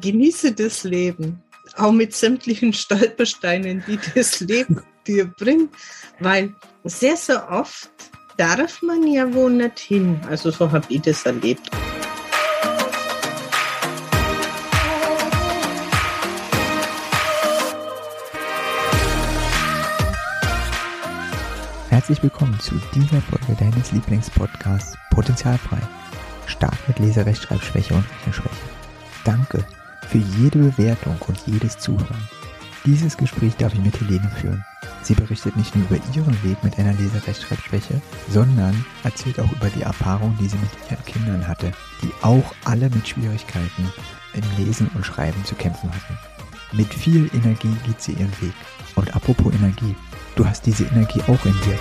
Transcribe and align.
genieße 0.00 0.52
das 0.52 0.84
Leben, 0.84 1.42
auch 1.76 1.92
mit 1.92 2.14
sämtlichen 2.14 2.72
Stolpersteinen, 2.72 3.82
die 3.86 3.98
das 4.14 4.40
Leben 4.40 4.82
dir 5.06 5.26
bringt, 5.26 5.70
weil 6.20 6.54
sehr, 6.84 7.16
sehr 7.16 7.50
oft 7.50 7.90
darf 8.36 8.82
man 8.82 9.06
ja 9.06 9.32
wohl 9.32 9.52
nicht 9.52 9.78
hin. 9.78 10.20
Also 10.28 10.50
so 10.50 10.70
habe 10.70 10.86
ich 10.88 11.02
das 11.02 11.24
erlebt. 11.26 11.70
Herzlich 21.90 22.22
willkommen 22.22 22.58
zu 22.60 22.76
dieser 22.94 23.20
Folge 23.22 23.56
deines 23.58 23.92
Lieblingspodcasts 23.92 24.96
Potenzialfrei. 25.10 25.80
Stark 26.46 26.76
mit 26.86 26.98
Leserechtschreibschwäche 27.00 27.94
und 27.94 28.04
Rechenschwäche. 28.20 28.56
Danke 29.24 29.64
für 30.08 30.18
jede 30.18 30.58
Bewertung 30.58 31.16
und 31.26 31.38
jedes 31.46 31.78
Zuhören. 31.78 32.28
Dieses 32.84 33.16
Gespräch 33.16 33.54
darf 33.56 33.74
ich 33.74 33.80
mit 33.80 34.00
Helene 34.00 34.30
führen. 34.40 34.64
Sie 35.02 35.14
berichtet 35.14 35.56
nicht 35.56 35.74
nur 35.76 35.86
über 35.86 36.00
ihren 36.14 36.42
Weg 36.42 36.62
mit 36.64 36.78
einer 36.78 36.94
Leserechtschreibschwäche, 36.94 38.00
sondern 38.30 38.84
erzählt 39.04 39.38
auch 39.40 39.52
über 39.52 39.68
die 39.68 39.82
Erfahrungen, 39.82 40.36
die 40.40 40.48
sie 40.48 40.58
mit 40.58 40.70
ihren 40.90 41.04
Kindern 41.04 41.46
hatte, 41.46 41.72
die 42.02 42.10
auch 42.22 42.54
alle 42.64 42.88
mit 42.90 43.06
Schwierigkeiten 43.06 43.92
im 44.34 44.64
Lesen 44.64 44.90
und 44.94 45.04
Schreiben 45.04 45.44
zu 45.44 45.54
kämpfen 45.54 45.90
hatten. 45.90 46.18
Mit 46.72 46.92
viel 46.92 47.30
Energie 47.34 47.74
geht 47.86 48.00
sie 48.00 48.12
ihren 48.12 48.32
Weg. 48.40 48.54
Und 48.94 49.14
apropos 49.14 49.54
Energie, 49.54 49.94
du 50.36 50.46
hast 50.46 50.66
diese 50.66 50.84
Energie 50.84 51.22
auch 51.22 51.44
in 51.44 51.54
dir. 51.64 51.78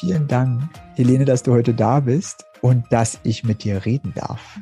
Vielen, 0.00 0.26
Dank, 0.28 0.62
Helene, 0.96 1.26
dass 1.26 1.42
du 1.42 1.52
heute 1.52 1.74
da 1.74 2.00
bist 2.00 2.46
und 2.62 2.86
dass 2.88 3.20
ich 3.22 3.44
mit 3.44 3.64
dir 3.64 3.84
reden 3.84 4.14
darf. 4.14 4.58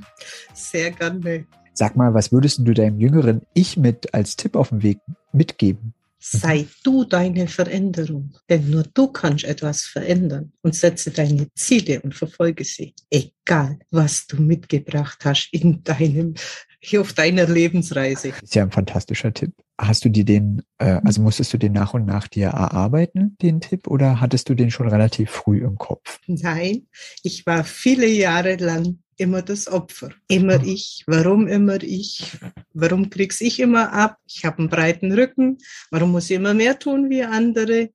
Sehr 0.52 0.90
gerne. 0.90 1.46
Sag 1.74 1.94
mal, 1.94 2.12
was 2.12 2.32
würdest 2.32 2.58
du 2.66 2.74
deinem 2.74 2.98
jüngeren 2.98 3.42
Ich 3.54 3.76
mit 3.76 4.12
als 4.14 4.34
Tipp 4.34 4.56
auf 4.56 4.70
dem 4.70 4.82
Weg 4.82 4.98
mitgeben? 5.30 5.94
Sei 6.18 6.66
du 6.82 7.04
deine 7.04 7.46
Veränderung, 7.46 8.34
denn 8.48 8.68
nur 8.68 8.82
du 8.82 9.12
kannst 9.12 9.44
etwas 9.44 9.82
verändern 9.82 10.50
und 10.62 10.74
setze 10.74 11.12
deine 11.12 11.46
Ziele 11.54 12.00
und 12.00 12.16
verfolge 12.16 12.64
sie, 12.64 12.94
egal 13.08 13.78
was 13.92 14.26
du 14.26 14.42
mitgebracht 14.42 15.24
hast 15.24 15.50
in 15.52 15.84
deinem 15.84 16.34
hier 16.80 17.00
auf 17.02 17.12
deiner 17.12 17.46
Lebensreise. 17.46 18.32
Ist 18.42 18.54
ja 18.54 18.62
ein 18.62 18.70
fantastischer 18.70 19.32
Tipp. 19.32 19.52
Hast 19.80 20.04
du 20.04 20.08
dir 20.08 20.24
den, 20.24 20.62
äh, 20.78 21.00
also 21.04 21.22
musstest 21.22 21.52
du 21.52 21.58
den 21.58 21.72
nach 21.72 21.94
und 21.94 22.04
nach 22.04 22.28
dir 22.28 22.48
erarbeiten, 22.48 23.36
den 23.40 23.60
Tipp, 23.60 23.86
oder 23.86 24.20
hattest 24.20 24.48
du 24.48 24.54
den 24.54 24.70
schon 24.70 24.88
relativ 24.88 25.30
früh 25.30 25.64
im 25.64 25.76
Kopf? 25.76 26.20
Nein, 26.26 26.86
ich 27.22 27.46
war 27.46 27.64
viele 27.64 28.06
Jahre 28.06 28.56
lang 28.56 28.98
immer 29.18 29.42
das 29.42 29.68
Opfer. 29.68 30.10
Immer 30.28 30.62
ich. 30.64 31.04
Warum 31.06 31.48
immer 31.48 31.82
ich? 31.82 32.38
Warum 32.72 33.10
krieg's 33.10 33.40
ich 33.40 33.60
immer 33.60 33.92
ab? 33.92 34.18
Ich 34.26 34.44
habe 34.44 34.60
einen 34.60 34.68
breiten 34.68 35.12
Rücken. 35.12 35.58
Warum 35.90 36.12
muss 36.12 36.30
ich 36.30 36.36
immer 36.36 36.54
mehr 36.54 36.78
tun 36.78 37.10
wie 37.10 37.24
andere? 37.24 37.90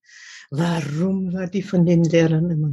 Warum 0.52 1.34
war 1.34 1.48
die 1.48 1.64
von 1.64 1.86
den 1.86 2.04
Lehrern 2.04 2.52
immer 2.52 2.72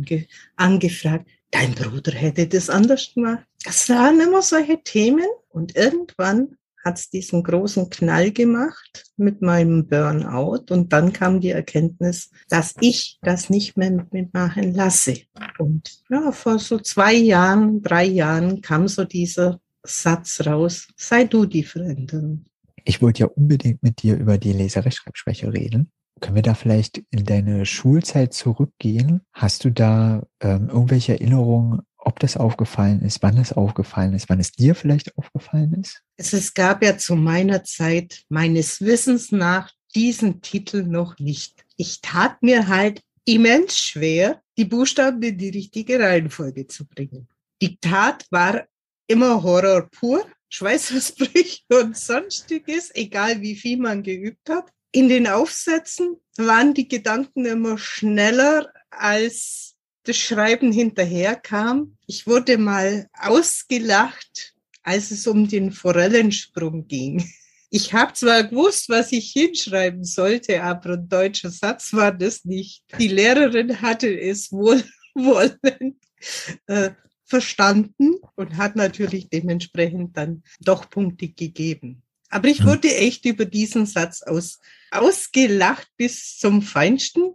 angefragt? 0.57 1.29
Dein 1.51 1.75
Bruder 1.75 2.13
hätte 2.13 2.47
das 2.47 2.69
anders 2.69 3.13
gemacht. 3.15 3.47
Das 3.65 3.89
waren 3.89 4.21
immer 4.21 4.43
solche 4.43 4.83
Themen. 4.83 5.27
Und 5.51 5.77
irgendwann 5.77 6.57
hat 6.85 6.99
es 6.99 7.11
diesen 7.11 7.43
großen 7.43 7.91
Knall 7.91 8.31
gemacht 8.31 9.05
mit 9.17 9.43
meinem 9.43 9.87
Burnout 9.87 10.65
und 10.71 10.93
dann 10.93 11.13
kam 11.13 11.41
die 11.41 11.51
Erkenntnis, 11.51 12.31
dass 12.49 12.75
ich 12.81 13.19
das 13.23 13.51
nicht 13.51 13.77
mehr 13.77 13.91
mit 13.91 14.13
mir 14.13 14.29
machen 14.33 14.75
lasse. 14.75 15.19
Und 15.59 16.03
ja, 16.09 16.33
vor 16.33 16.59
so 16.59 16.79
zwei 16.79 17.15
Jahren, 17.15 17.83
drei 17.83 18.05
Jahren 18.05 18.63
kam 18.63 18.89
so 18.89 19.05
dieser 19.05 19.61
Satz 19.83 20.41
raus, 20.47 20.89
sei 20.97 21.25
du 21.25 21.47
die 21.47 21.65
Veränderung. 21.65 22.45
Ich 22.85 23.03
wollte 23.03 23.21
ja 23.21 23.27
unbedingt 23.27 23.83
mit 23.83 24.03
dir 24.03 24.17
über 24.17 24.39
die 24.39 24.53
Leserechtschreibschwäche 24.53 25.53
reden. 25.53 25.91
Können 26.21 26.37
wir 26.37 26.43
da 26.43 26.55
vielleicht 26.55 27.03
in 27.11 27.25
deine 27.25 27.65
Schulzeit 27.65 28.35
zurückgehen? 28.35 29.23
Hast 29.33 29.65
du 29.65 29.71
da 29.71 30.23
ähm, 30.41 30.69
irgendwelche 30.69 31.13
Erinnerungen 31.13 31.83
ob 32.01 32.19
das 32.19 32.37
aufgefallen 32.37 33.03
ist, 33.03 33.23
wann 33.23 33.37
es 33.39 33.53
aufgefallen 33.53 34.15
ist, 34.15 34.29
wann 34.29 34.41
es 34.41 34.53
dir 34.53 34.75
vielleicht 34.75 35.17
aufgefallen 35.17 35.75
ist? 35.75 36.03
Es, 36.17 36.55
gab 36.55 36.83
ja 36.83 36.97
zu 36.97 37.15
meiner 37.15 37.65
Zeit 37.65 38.25
meines 38.29 38.81
Wissens 38.81 39.33
nach 39.33 39.71
diesen 39.95 40.41
Titel 40.41 40.85
noch 40.85 41.19
nicht. 41.19 41.65
Ich 41.77 42.01
tat 42.01 42.43
mir 42.43 42.69
halt 42.69 43.03
immens 43.25 43.79
schwer, 43.79 44.43
die 44.57 44.65
Buchstaben 44.65 45.23
in 45.23 45.39
die 45.39 45.51
richtige 45.51 46.01
Reihenfolge 46.01 46.67
zu 46.67 46.87
bringen. 46.87 47.29
Die 47.63 47.77
Tat 47.79 48.27
war 48.31 48.67
immer 49.07 49.43
Horror 49.43 49.89
pur, 49.91 50.27
Schweißausbrüche 50.49 51.61
und 51.83 51.97
sonstiges, 51.97 52.95
egal 52.95 53.41
wie 53.41 53.57
viel 53.57 53.79
man 53.79 54.03
geübt 54.03 54.49
hat. 54.49 54.71
In 54.93 55.09
den 55.09 55.29
Aufsätzen 55.29 56.17
waren 56.37 56.75
die 56.75 56.89
Gedanken 56.89 57.45
immer 57.45 57.79
schneller 57.79 58.73
als 58.91 59.77
das 60.05 60.17
Schreiben 60.17 60.73
hinterherkam. 60.73 61.97
Ich 62.07 62.27
wurde 62.27 62.59
mal 62.59 63.09
ausgelacht, 63.13 64.55
als 64.83 65.11
es 65.11 65.27
um 65.27 65.49
den 65.49 65.73
Forellensprung 65.73 66.87
ging. 66.87 67.25
Ich 67.71 67.93
habe 67.93 68.13
zwar 68.15 68.45
gewusst, 68.45 68.89
was 68.89 69.13
ich 69.13 69.31
hinschreiben 69.31 70.05
sollte, 70.05 70.63
aber 70.63 70.95
ein 70.95 71.09
deutscher 71.09 71.51
Satz 71.51 71.93
war 71.93 72.13
das 72.13 72.45
nicht. 72.45 72.83
Die 72.99 73.09
Lehrerin 73.09 73.81
hatte 73.81 74.09
es 74.09 74.51
wohlwollend 74.51 75.97
äh, 76.67 76.91
verstanden 77.25 78.17
und 78.35 78.57
hat 78.57 78.75
natürlich 78.75 79.29
dementsprechend 79.29 80.17
dann 80.17 80.43
doch 80.59 80.91
Punkte 80.91 81.29
gegeben. 81.29 82.03
Aber 82.29 82.49
ich 82.49 82.61
hm. 82.61 82.67
wurde 82.67 82.95
echt 82.95 83.25
über 83.25 83.45
diesen 83.45 83.87
Satz 83.87 84.23
aus, 84.23 84.59
ausgelacht 84.91 85.89
bis 85.97 86.39
zum 86.39 86.63
Feinsten. 86.63 87.35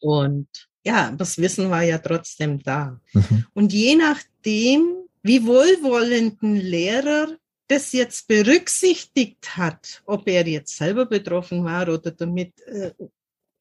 Und 0.00 0.65
ja, 0.86 1.10
das 1.10 1.36
Wissen 1.38 1.68
war 1.68 1.82
ja 1.82 1.98
trotzdem 1.98 2.62
da. 2.62 3.00
Mhm. 3.12 3.46
Und 3.54 3.72
je 3.72 3.96
nachdem, 3.96 5.08
wie 5.22 5.44
wohlwollenden 5.44 6.56
Lehrer 6.56 7.36
das 7.66 7.90
jetzt 7.92 8.28
berücksichtigt 8.28 9.56
hat, 9.56 10.02
ob 10.06 10.28
er 10.28 10.46
jetzt 10.46 10.76
selber 10.76 11.06
betroffen 11.06 11.64
war 11.64 11.88
oder 11.88 12.12
damit 12.12 12.52
äh, 12.66 12.92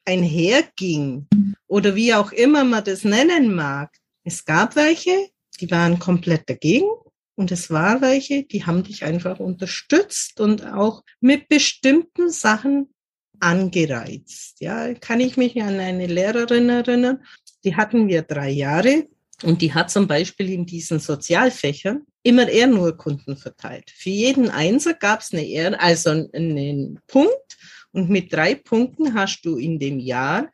einherging 0.06 1.26
oder 1.66 1.96
wie 1.96 2.14
auch 2.14 2.32
immer 2.32 2.64
man 2.64 2.84
das 2.84 3.04
nennen 3.04 3.56
mag. 3.56 3.90
Es 4.24 4.46
gab 4.46 4.76
welche, 4.76 5.30
die 5.60 5.72
waren 5.72 5.98
komplett 5.98 6.48
dagegen 6.48 6.90
und 7.34 7.52
es 7.52 7.72
war 7.72 8.02
welche, 8.02 8.44
die 8.44 8.66
haben 8.68 8.84
dich 8.84 9.04
einfach 9.04 9.40
unterstützt 9.40 10.40
und 10.40 10.64
auch 10.68 11.04
mit 11.22 11.48
bestimmten 11.48 12.30
Sachen 12.30 12.94
angereizt. 13.40 14.60
Ja, 14.60 14.94
kann 14.94 15.20
ich 15.20 15.38
mich 15.38 15.62
an 15.62 15.80
eine 15.80 16.08
Lehrerin 16.08 16.70
erinnern, 16.70 17.24
die 17.64 17.76
hatten 17.76 18.08
wir 18.08 18.22
drei 18.22 18.50
Jahre 18.50 19.08
und 19.44 19.62
die 19.62 19.74
hat 19.74 19.92
zum 19.92 20.08
Beispiel 20.08 20.52
in 20.52 20.66
diesen 20.66 21.00
Sozialfächern 21.00 22.06
immer 22.24 22.48
Ehrenurkunden 22.48 23.38
verteilt. 23.38 23.92
Für 23.92 24.10
jeden 24.10 24.50
Einser 24.50 24.94
gab 24.94 25.22
es 25.22 25.34
eine 25.34 25.46
Ehren, 25.46 25.76
also 25.76 26.10
einen 26.10 27.00
Punkt 27.08 27.58
und 27.92 28.10
mit 28.10 28.34
drei 28.34 28.56
Punkten 28.56 29.14
hast 29.14 29.42
du 29.44 29.58
in 29.58 29.80
dem 29.80 30.00
Jahr 30.00 30.52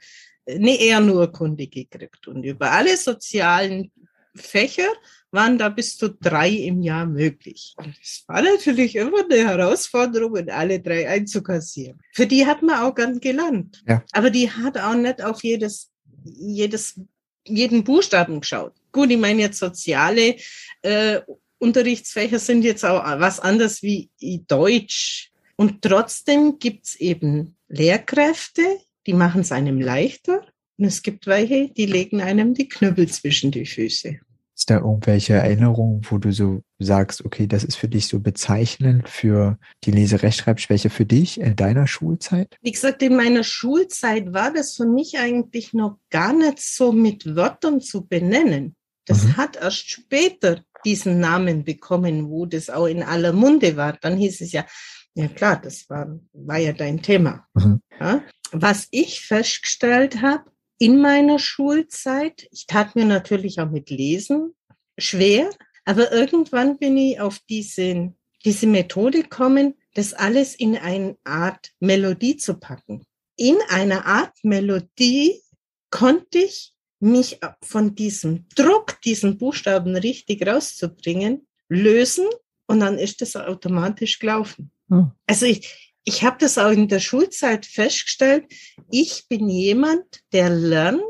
eine 0.47 0.79
Ehrenurkunde 0.79 1.67
gekriegt. 1.67 2.27
Und 2.27 2.43
über 2.43 2.71
alle 2.71 2.97
sozialen 2.97 3.91
Fächer 4.35 4.87
waren 5.31 5.57
da 5.57 5.69
bis 5.69 5.97
zu 5.97 6.09
drei 6.09 6.49
im 6.49 6.81
Jahr 6.81 7.05
möglich. 7.05 7.73
Und 7.77 7.95
es 8.01 8.23
war 8.27 8.41
natürlich 8.41 8.95
immer 8.95 9.23
eine 9.23 9.47
Herausforderung, 9.47 10.35
in 10.35 10.49
alle 10.49 10.79
drei 10.79 11.07
einzukassieren. 11.07 11.99
Für 12.13 12.28
die 12.28 12.45
hat 12.45 12.61
man 12.61 12.81
auch 12.81 12.93
ganz 12.93 13.19
gelernt. 13.19 13.81
Ja. 13.87 14.03
Aber 14.11 14.29
die 14.29 14.51
hat 14.51 14.78
auch 14.78 14.95
nicht 14.95 15.23
auf 15.23 15.43
jedes, 15.43 15.89
jedes, 16.23 16.99
jeden 17.45 17.83
Buchstaben 17.83 18.41
geschaut. 18.41 18.73
Gut, 18.91 19.09
ich 19.09 19.17
meine 19.17 19.41
jetzt 19.41 19.59
soziale 19.59 20.35
äh, 20.81 21.22
Unterrichtsfächer 21.59 22.39
sind 22.39 22.63
jetzt 22.63 22.84
auch 22.84 23.03
was 23.19 23.39
anderes 23.39 23.81
wie 23.84 24.09
Deutsch. 24.47 25.31
Und 25.55 25.81
trotzdem 25.84 26.57
gibt's 26.57 26.95
eben 26.95 27.55
Lehrkräfte, 27.67 28.63
die 29.05 29.13
machen 29.13 29.41
es 29.41 29.51
einem 29.51 29.79
leichter. 29.79 30.45
Und 30.81 30.87
es 30.87 31.03
gibt 31.03 31.28
welche, 31.28 31.69
die 31.69 31.85
legen 31.85 32.22
einem 32.22 32.55
die 32.55 32.67
Knüppel 32.67 33.07
zwischen 33.07 33.51
die 33.51 33.67
Füße. 33.67 34.17
Ist 34.57 34.67
da 34.72 34.79
irgendwelche 34.79 35.33
Erinnerungen, 35.33 36.01
wo 36.09 36.17
du 36.17 36.31
so 36.31 36.63
sagst, 36.79 37.23
okay, 37.23 37.45
das 37.45 37.63
ist 37.63 37.75
für 37.75 37.87
dich 37.87 38.07
so 38.07 38.19
bezeichnend 38.19 39.07
für 39.07 39.59
die 39.83 39.91
Leserechtschreibschwäche 39.91 40.89
für 40.89 41.05
dich 41.05 41.39
in 41.39 41.55
deiner 41.55 41.85
Schulzeit? 41.85 42.57
Wie 42.63 42.72
gesagt, 42.72 43.03
in 43.03 43.16
meiner 43.16 43.43
Schulzeit 43.43 44.33
war 44.33 44.51
das 44.51 44.75
für 44.75 44.87
mich 44.87 45.19
eigentlich 45.19 45.72
noch 45.73 45.99
gar 46.09 46.33
nicht 46.33 46.59
so 46.59 46.91
mit 46.91 47.35
Wörtern 47.35 47.79
zu 47.79 48.07
benennen. 48.07 48.75
Das 49.05 49.23
mhm. 49.23 49.37
hat 49.37 49.57
erst 49.57 49.87
später 49.87 50.63
diesen 50.84 51.19
Namen 51.19 51.63
bekommen, 51.63 52.27
wo 52.27 52.47
das 52.47 52.72
auch 52.72 52.87
in 52.87 53.03
aller 53.03 53.34
Munde 53.34 53.77
war. 53.77 53.99
Dann 54.01 54.17
hieß 54.17 54.41
es 54.41 54.51
ja, 54.51 54.66
ja 55.13 55.27
klar, 55.27 55.61
das 55.61 55.87
war, 55.91 56.19
war 56.34 56.57
ja 56.57 56.73
dein 56.73 57.03
Thema. 57.03 57.45
Mhm. 57.53 57.81
Ja? 57.99 58.23
Was 58.51 58.87
ich 58.89 59.22
festgestellt 59.22 60.23
habe 60.23 60.50
in 60.81 60.99
meiner 60.99 61.37
Schulzeit, 61.37 62.47
ich 62.49 62.66
tat 62.66 62.95
mir 62.95 63.05
natürlich 63.05 63.59
auch 63.59 63.69
mit 63.69 63.91
Lesen 63.91 64.55
schwer, 64.97 65.47
aber 65.85 66.11
irgendwann 66.11 66.79
bin 66.79 66.97
ich 66.97 67.19
auf 67.19 67.37
diese, 67.47 68.16
diese 68.43 68.66
Methode 68.66 69.22
gekommen, 69.22 69.75
das 69.93 70.16
alles 70.16 70.55
in 70.55 70.75
eine 70.75 71.17
Art 71.23 71.69
Melodie 71.79 72.35
zu 72.37 72.55
packen. 72.55 73.03
In 73.35 73.57
einer 73.69 74.07
Art 74.07 74.33
Melodie 74.41 75.43
konnte 75.91 76.39
ich 76.39 76.73
mich 76.99 77.39
von 77.61 77.93
diesem 77.93 78.49
Druck, 78.55 78.99
diesen 79.01 79.37
Buchstaben 79.37 79.95
richtig 79.95 80.47
rauszubringen, 80.47 81.45
lösen 81.69 82.25
und 82.66 82.79
dann 82.79 82.97
ist 82.97 83.22
das 83.22 83.35
automatisch 83.35 84.17
gelaufen. 84.17 84.72
Hm. 84.89 85.11
Also 85.27 85.45
ich, 85.45 85.91
ich 86.03 86.23
habe 86.23 86.37
das 86.39 86.57
auch 86.57 86.71
in 86.71 86.87
der 86.87 86.99
Schulzeit 86.99 87.65
festgestellt. 87.65 88.45
Ich 88.89 89.25
bin 89.27 89.49
jemand, 89.49 90.21
der 90.31 90.49
lernt, 90.49 91.01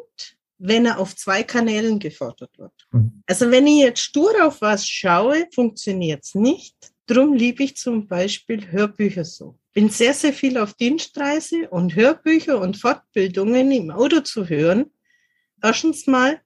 wenn 0.58 0.86
er 0.86 1.00
auf 1.00 1.16
zwei 1.16 1.44
Kanälen 1.44 2.00
gefordert 2.00 2.58
wird. 2.58 2.74
Hm. 2.92 3.24
Also 3.26 3.50
wenn 3.50 3.68
ich 3.68 3.80
jetzt 3.80 4.02
stur 4.02 4.46
auf 4.46 4.62
was 4.62 4.88
schaue, 4.88 5.48
funktioniert's 5.54 6.36
nicht. 6.36 6.76
Drum 7.08 7.34
liebe 7.34 7.64
ich 7.64 7.78
zum 7.78 8.08
Beispiel 8.08 8.72
Hörbücher 8.72 9.26
so. 9.26 9.58
Bin 9.74 9.90
sehr, 9.90 10.14
sehr 10.14 10.34
viel 10.34 10.58
auf 10.58 10.74
Dienstreise 10.74 11.70
und 11.70 11.96
Hörbücher 11.96 12.60
und 12.60 12.78
Fortbildungen 12.78 13.72
im 13.72 13.92
Auto 13.92 14.20
zu 14.20 14.50
hören. 14.50 14.92
Erstens 15.64 16.08
mal 16.08 16.42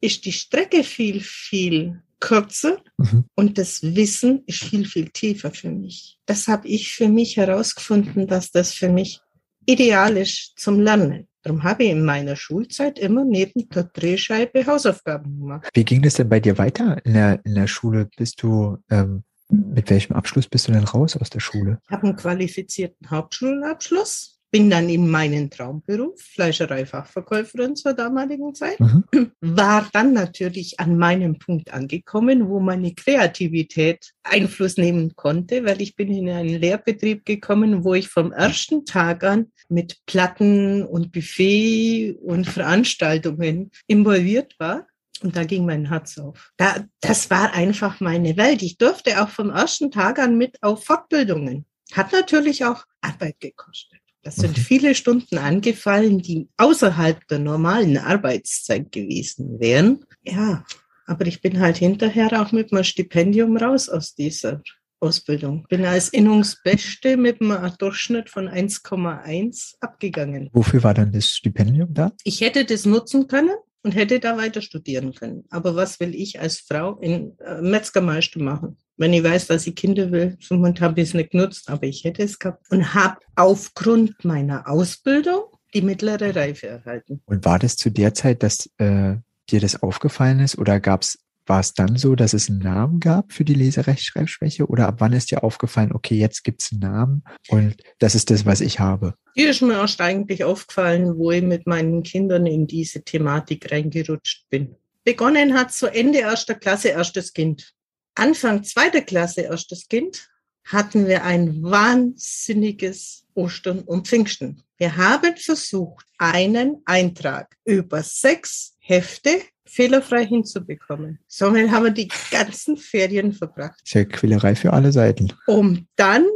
ist 0.00 0.24
die 0.24 0.32
Strecke 0.32 0.84
viel, 0.84 1.20
viel 1.20 2.02
kürzer 2.20 2.78
mhm. 2.96 3.24
und 3.34 3.58
das 3.58 3.82
Wissen 3.82 4.42
ist 4.46 4.64
viel, 4.64 4.84
viel 4.84 5.08
tiefer 5.10 5.50
für 5.50 5.70
mich. 5.70 6.18
Das 6.26 6.48
habe 6.48 6.66
ich 6.68 6.92
für 6.92 7.08
mich 7.08 7.36
herausgefunden, 7.36 8.26
dass 8.26 8.50
das 8.50 8.72
für 8.72 8.88
mich 8.88 9.20
ideal 9.66 10.16
ist 10.16 10.54
zum 10.56 10.80
Lernen. 10.80 11.28
Darum 11.42 11.62
habe 11.62 11.84
ich 11.84 11.90
in 11.90 12.04
meiner 12.04 12.36
Schulzeit 12.36 12.98
immer 12.98 13.24
neben 13.24 13.68
der 13.68 13.84
Drehscheibe 13.84 14.66
Hausaufgaben 14.66 15.38
gemacht. 15.38 15.68
Wie 15.72 15.84
ging 15.84 16.02
das 16.02 16.14
denn 16.14 16.28
bei 16.28 16.40
dir 16.40 16.58
weiter 16.58 17.04
in 17.04 17.14
der, 17.14 17.40
in 17.44 17.54
der 17.54 17.68
Schule? 17.68 18.08
Bist 18.16 18.42
du 18.42 18.78
ähm, 18.90 19.22
mit 19.48 19.88
welchem 19.88 20.14
Abschluss 20.14 20.46
bist 20.46 20.68
du 20.68 20.72
denn 20.72 20.84
raus 20.84 21.16
aus 21.16 21.30
der 21.30 21.40
Schule? 21.40 21.78
Ich 21.84 21.90
habe 21.90 22.08
einen 22.08 22.16
qualifizierten 22.16 23.10
Hauptschulabschluss, 23.10 24.37
bin 24.50 24.70
dann 24.70 24.88
in 24.88 25.08
meinen 25.08 25.50
Traumberuf, 25.50 26.20
Fleischereifachverkäuferin 26.20 27.76
zur 27.76 27.92
damaligen 27.92 28.54
Zeit, 28.54 28.80
mhm. 28.80 29.04
war 29.40 29.88
dann 29.92 30.12
natürlich 30.12 30.80
an 30.80 30.96
meinem 30.96 31.38
Punkt 31.38 31.72
angekommen, 31.72 32.48
wo 32.48 32.60
meine 32.60 32.94
Kreativität 32.94 34.12
Einfluss 34.22 34.76
nehmen 34.76 35.14
konnte, 35.16 35.64
weil 35.64 35.82
ich 35.82 35.96
bin 35.96 36.10
in 36.12 36.28
einen 36.30 36.60
Lehrbetrieb 36.60 37.24
gekommen, 37.24 37.84
wo 37.84 37.94
ich 37.94 38.08
vom 38.08 38.32
ersten 38.32 38.84
Tag 38.84 39.24
an 39.24 39.52
mit 39.68 39.98
Platten 40.06 40.84
und 40.84 41.12
Buffet 41.12 42.16
und 42.22 42.46
Veranstaltungen 42.46 43.70
involviert 43.86 44.54
war. 44.58 44.86
Und 45.22 45.34
da 45.34 45.44
ging 45.44 45.66
mein 45.66 45.88
Herz 45.88 46.16
auf. 46.18 46.52
Da, 46.56 46.84
das 47.00 47.28
war 47.28 47.52
einfach 47.52 48.00
meine 48.00 48.36
Welt. 48.36 48.62
Ich 48.62 48.78
durfte 48.78 49.20
auch 49.20 49.28
vom 49.28 49.50
ersten 49.50 49.90
Tag 49.90 50.20
an 50.20 50.38
mit 50.38 50.62
auf 50.62 50.84
Fortbildungen. 50.84 51.66
Hat 51.92 52.12
natürlich 52.12 52.64
auch 52.64 52.84
Arbeit 53.00 53.40
gekostet. 53.40 53.98
Das 54.22 54.36
sind 54.36 54.58
viele 54.58 54.94
Stunden 54.94 55.38
angefallen, 55.38 56.18
die 56.18 56.48
außerhalb 56.56 57.26
der 57.28 57.38
normalen 57.38 57.96
Arbeitszeit 57.96 58.92
gewesen 58.92 59.58
wären. 59.60 60.04
Ja, 60.22 60.64
aber 61.06 61.26
ich 61.26 61.40
bin 61.40 61.60
halt 61.60 61.78
hinterher 61.78 62.42
auch 62.42 62.52
mit 62.52 62.72
meinem 62.72 62.84
Stipendium 62.84 63.56
raus 63.56 63.88
aus 63.88 64.14
dieser 64.14 64.62
Ausbildung. 65.00 65.64
Bin 65.68 65.84
als 65.84 66.08
Innungsbeste 66.08 67.16
mit 67.16 67.40
einem 67.40 67.72
Durchschnitt 67.78 68.28
von 68.28 68.48
1,1 68.48 69.74
abgegangen. 69.80 70.50
Wofür 70.52 70.82
war 70.82 70.94
dann 70.94 71.12
das 71.12 71.30
Stipendium 71.30 71.94
da? 71.94 72.12
Ich 72.24 72.40
hätte 72.40 72.64
das 72.64 72.84
nutzen 72.84 73.28
können, 73.28 73.56
und 73.82 73.94
hätte 73.94 74.20
da 74.20 74.36
weiter 74.36 74.60
studieren 74.60 75.14
können. 75.14 75.44
Aber 75.50 75.76
was 75.76 76.00
will 76.00 76.14
ich 76.14 76.40
als 76.40 76.58
Frau 76.58 76.98
in 76.98 77.38
äh, 77.38 77.60
Metzgermeister 77.62 78.40
machen? 78.40 78.76
Wenn 78.98 79.12
ich 79.12 79.22
weiß, 79.22 79.46
dass 79.46 79.66
ich 79.66 79.76
Kinder 79.76 80.10
will, 80.10 80.36
zum 80.40 80.58
Moment 80.58 80.80
habe 80.80 81.00
ich 81.00 81.08
es 81.08 81.14
nicht 81.14 81.30
genutzt, 81.30 81.70
aber 81.70 81.84
ich 81.84 82.02
hätte 82.02 82.24
es 82.24 82.38
gehabt 82.38 82.68
und 82.70 82.94
habe 82.94 83.18
aufgrund 83.36 84.24
meiner 84.24 84.68
Ausbildung 84.68 85.44
die 85.72 85.82
mittlere 85.82 86.34
Reife 86.34 86.66
erhalten. 86.66 87.20
Und 87.26 87.44
war 87.44 87.60
das 87.60 87.76
zu 87.76 87.90
der 87.90 88.12
Zeit, 88.14 88.42
dass 88.42 88.68
äh, 88.78 89.14
dir 89.50 89.60
das 89.60 89.82
aufgefallen 89.82 90.40
ist 90.40 90.58
oder 90.58 90.80
gab 90.80 91.02
es 91.02 91.18
war 91.46 91.60
es 91.60 91.72
dann 91.72 91.96
so, 91.96 92.14
dass 92.14 92.34
es 92.34 92.50
einen 92.50 92.58
Namen 92.58 93.00
gab 93.00 93.32
für 93.32 93.44
die 93.44 93.54
Leserechtschreibschwäche 93.54 94.66
oder 94.66 94.86
ab 94.86 94.96
wann 94.98 95.14
ist 95.14 95.30
dir 95.30 95.42
aufgefallen, 95.42 95.92
okay, 95.92 96.16
jetzt 96.16 96.44
gibt 96.44 96.62
es 96.62 96.72
einen 96.72 96.80
Namen 96.82 97.24
und 97.48 97.76
das 98.00 98.14
ist 98.14 98.30
das, 98.30 98.44
was 98.44 98.60
ich 98.60 98.80
habe? 98.80 99.14
Hier 99.34 99.48
ist 99.48 99.62
mir 99.62 99.74
erst 99.74 100.00
eigentlich 100.02 100.44
aufgefallen, 100.44 101.16
wo 101.16 101.30
ich 101.30 101.42
mit 101.42 101.66
meinen 101.66 102.02
Kindern 102.02 102.44
in 102.44 102.66
diese 102.66 103.02
Thematik 103.02 103.72
reingerutscht 103.72 104.50
bin. 104.50 104.76
Begonnen 105.04 105.54
hat 105.54 105.72
zu 105.72 105.86
Ende 105.86 106.18
erster 106.18 106.54
Klasse 106.54 106.88
erstes 106.88 107.32
Kind. 107.32 107.72
Anfang 108.18 108.64
zweiter 108.64 109.02
Klasse 109.02 109.42
erstes 109.42 109.86
Kind 109.88 110.28
hatten 110.64 111.06
wir 111.06 111.24
ein 111.24 111.62
wahnsinniges 111.62 113.24
Ostern 113.34 113.80
und 113.80 114.08
Pfingsten. 114.08 114.62
Wir 114.76 114.96
haben 114.96 115.36
versucht, 115.36 116.04
einen 116.18 116.82
Eintrag 116.84 117.54
über 117.64 118.02
sechs 118.02 118.76
Hefte 118.80 119.40
fehlerfrei 119.66 120.26
hinzubekommen. 120.26 121.20
Somit 121.28 121.70
haben 121.70 121.84
wir 121.84 121.90
die 121.92 122.08
ganzen 122.30 122.76
Ferien 122.76 123.32
verbracht. 123.32 123.80
Sehr 123.84 124.06
Quälerei 124.06 124.56
für 124.56 124.72
alle 124.72 124.90
Seiten. 124.90 125.32
Um 125.46 125.86
dann 125.94 126.26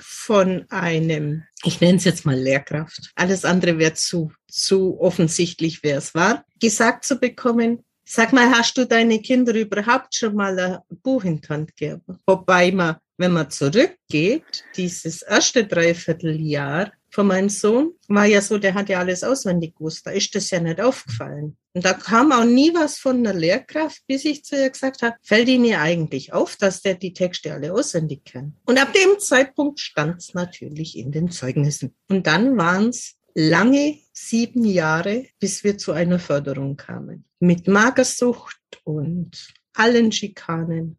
von 0.00 0.66
einem, 0.68 1.44
ich 1.64 1.80
nenne 1.80 1.96
es 1.96 2.04
jetzt 2.04 2.26
mal 2.26 2.38
Lehrkraft, 2.38 3.12
alles 3.14 3.44
andere 3.44 3.78
wäre 3.78 3.94
zu, 3.94 4.32
zu 4.46 5.00
offensichtlich, 5.00 5.82
wer 5.82 5.98
es 5.98 6.14
war, 6.14 6.44
gesagt 6.60 7.04
zu 7.04 7.16
bekommen, 7.16 7.82
Sag 8.12 8.32
mal, 8.32 8.50
hast 8.50 8.76
du 8.76 8.86
deine 8.86 9.20
Kinder 9.20 9.54
überhaupt 9.54 10.16
schon 10.16 10.34
mal 10.34 10.58
ein 10.58 10.78
Buch 11.00 11.22
in 11.22 11.40
die 11.40 11.48
Hand 11.48 11.76
gegeben? 11.76 12.18
Wobei 12.26 12.72
man, 12.72 12.96
wenn 13.18 13.30
man 13.30 13.48
zurückgeht, 13.50 14.64
dieses 14.74 15.22
erste 15.22 15.64
Dreivierteljahr 15.64 16.90
von 17.10 17.28
meinem 17.28 17.48
Sohn 17.48 17.92
war 18.08 18.24
ja 18.24 18.42
so, 18.42 18.58
der 18.58 18.74
hat 18.74 18.88
ja 18.88 18.98
alles 18.98 19.22
auswendig 19.22 19.76
gewusst. 19.76 20.08
Da 20.08 20.10
ist 20.10 20.34
das 20.34 20.50
ja 20.50 20.58
nicht 20.58 20.80
aufgefallen. 20.80 21.56
Und 21.72 21.84
da 21.84 21.92
kam 21.92 22.32
auch 22.32 22.42
nie 22.42 22.74
was 22.74 22.98
von 22.98 23.22
der 23.22 23.34
Lehrkraft, 23.34 24.02
bis 24.08 24.24
ich 24.24 24.44
zu 24.44 24.56
ihr 24.56 24.70
gesagt 24.70 25.02
habe, 25.02 25.14
fällt 25.22 25.48
Ihnen 25.48 25.76
eigentlich 25.76 26.32
auf, 26.32 26.56
dass 26.56 26.82
der 26.82 26.94
die 26.94 27.12
Texte 27.12 27.52
alle 27.52 27.72
auswendig 27.72 28.24
kann. 28.24 28.56
Und 28.66 28.82
ab 28.82 28.92
dem 28.92 29.20
Zeitpunkt 29.20 29.78
stand 29.78 30.18
es 30.18 30.34
natürlich 30.34 30.98
in 30.98 31.12
den 31.12 31.30
Zeugnissen. 31.30 31.94
Und 32.08 32.26
dann 32.26 32.56
waren 32.56 32.88
es 32.88 33.19
lange 33.34 33.98
sieben 34.12 34.64
Jahre, 34.64 35.26
bis 35.38 35.64
wir 35.64 35.78
zu 35.78 35.92
einer 35.92 36.18
Förderung 36.18 36.76
kamen. 36.76 37.24
Mit 37.38 37.68
Magersucht 37.68 38.60
und 38.84 39.52
allen 39.74 40.12
Schikanen, 40.12 40.96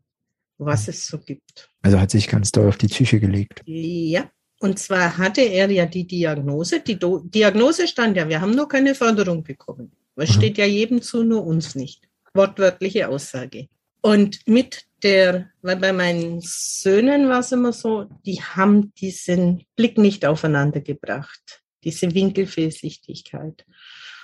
was 0.58 0.88
es 0.88 1.08
so 1.08 1.20
gibt. 1.20 1.70
Also 1.82 2.00
hat 2.00 2.12
sich 2.12 2.28
ganz 2.28 2.52
doll 2.52 2.68
auf 2.68 2.78
die 2.78 2.88
Psyche 2.88 3.20
gelegt. 3.20 3.62
Ja, 3.66 4.30
und 4.60 4.78
zwar 4.80 5.18
hatte 5.18 5.42
er 5.42 5.70
ja 5.72 5.86
die 5.86 6.06
Diagnose. 6.06 6.82
Die 6.82 6.98
Do 6.98 7.20
Diagnose 7.20 7.88
stand 7.88 8.16
ja, 8.18 8.30
wir 8.30 8.42
haben 8.42 8.56
nur 8.56 8.68
keine 8.68 8.94
Förderung 8.96 9.44
bekommen. 9.44 9.92
Es 10.16 10.30
mhm. 10.30 10.34
steht 10.34 10.58
ja 10.58 10.66
jedem 10.66 11.02
zu, 11.02 11.24
nur 11.24 11.46
uns 11.46 11.76
nicht. 11.76 12.08
Wortwörtliche 12.34 13.10
Aussage. 13.10 13.68
Und 14.02 14.48
mit 14.48 14.86
der, 15.04 15.50
weil 15.62 15.78
bei 15.78 15.94
meinen 15.94 16.42
Söhnen 16.42 17.28
war 17.28 17.40
es 17.40 17.52
immer 17.52 17.74
so, 17.74 18.06
die 18.26 18.42
haben 18.42 18.94
diesen 18.96 19.64
Blick 19.76 19.98
nicht 19.98 20.26
aufeinander 20.26 20.82
gebracht, 20.82 21.61
diese 21.84 22.14
Winkelfehlsichtigkeit. 22.14 23.66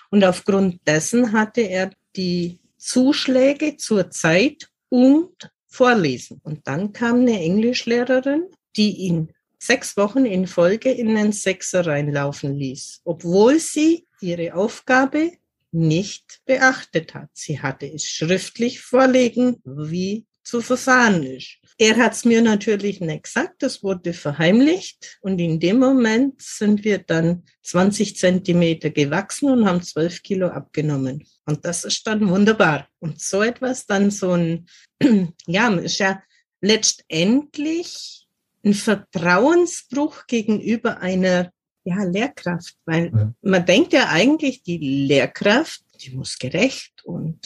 Und 0.10 0.24
aufgrund 0.24 0.80
dessen 0.88 1.32
hatte 1.34 1.62
er 1.62 1.92
die 2.16 2.60
Zuschläge 2.78 3.78
zur 3.78 4.10
Zeit 4.10 4.70
und 4.90 5.52
Vorlesen. 5.68 6.40
Und 6.44 6.68
dann 6.68 6.94
kam 6.94 7.22
eine 7.22 7.40
Englischlehrerin, 7.42 8.46
die 8.76 8.92
ihn 8.98 9.34
sechs 9.60 9.98
Wochen 9.98 10.26
in 10.26 10.48
Folge 10.48 10.92
in 10.92 11.16
den 11.16 11.32
Sechser 11.32 11.86
reinlaufen 11.86 12.56
ließ, 12.56 13.02
obwohl 13.04 13.60
sie 13.60 14.08
ihre 14.22 14.54
Aufgabe 14.54 15.32
nicht 15.72 16.42
beachtet 16.46 17.14
hat. 17.14 17.30
Sie 17.34 17.60
hatte 17.60 17.88
es 17.88 18.06
schriftlich 18.06 18.80
vorlegen, 18.80 19.62
wie 19.66 20.26
zu 20.48 20.62
verfahren 20.62 21.24
ist. 21.24 21.58
Er 21.78 21.98
hat 21.98 22.14
es 22.14 22.24
mir 22.24 22.42
natürlich 22.42 23.02
nicht 23.02 23.24
gesagt, 23.24 23.62
das 23.62 23.84
wurde 23.84 24.14
verheimlicht 24.14 25.20
und 25.22 25.40
in 25.40 25.60
dem 25.60 25.78
Moment 25.78 26.42
sind 26.42 26.86
wir 26.86 27.00
dann 27.00 27.44
20 27.64 28.16
Zentimeter 28.16 28.90
gewachsen 28.90 29.52
und 29.52 29.68
haben 29.68 29.84
12 29.84 30.24
Kilo 30.24 30.48
abgenommen. 30.48 31.28
Und 31.46 31.66
das 31.66 31.84
ist 31.84 32.08
dann 32.08 32.30
wunderbar. 32.30 32.88
Und 33.00 33.22
so 33.22 33.44
etwas 33.44 33.86
dann 33.86 34.10
so 34.10 34.32
ein, 34.32 34.68
ja, 35.48 35.68
ist 35.76 36.00
ja 36.00 36.24
letztendlich 36.62 38.26
ein 38.64 38.74
Vertrauensbruch 38.74 40.28
gegenüber 40.28 41.02
einer 41.02 41.52
ja, 41.84 42.04
Lehrkraft, 42.06 42.76
weil 42.86 43.12
ja. 43.14 43.34
man 43.42 43.66
denkt 43.66 43.92
ja 43.92 44.08
eigentlich, 44.10 44.64
die 44.64 44.78
Lehrkraft, 45.08 45.84
die 46.02 46.12
muss 46.12 46.40
gerecht 46.40 47.04
und 47.04 47.40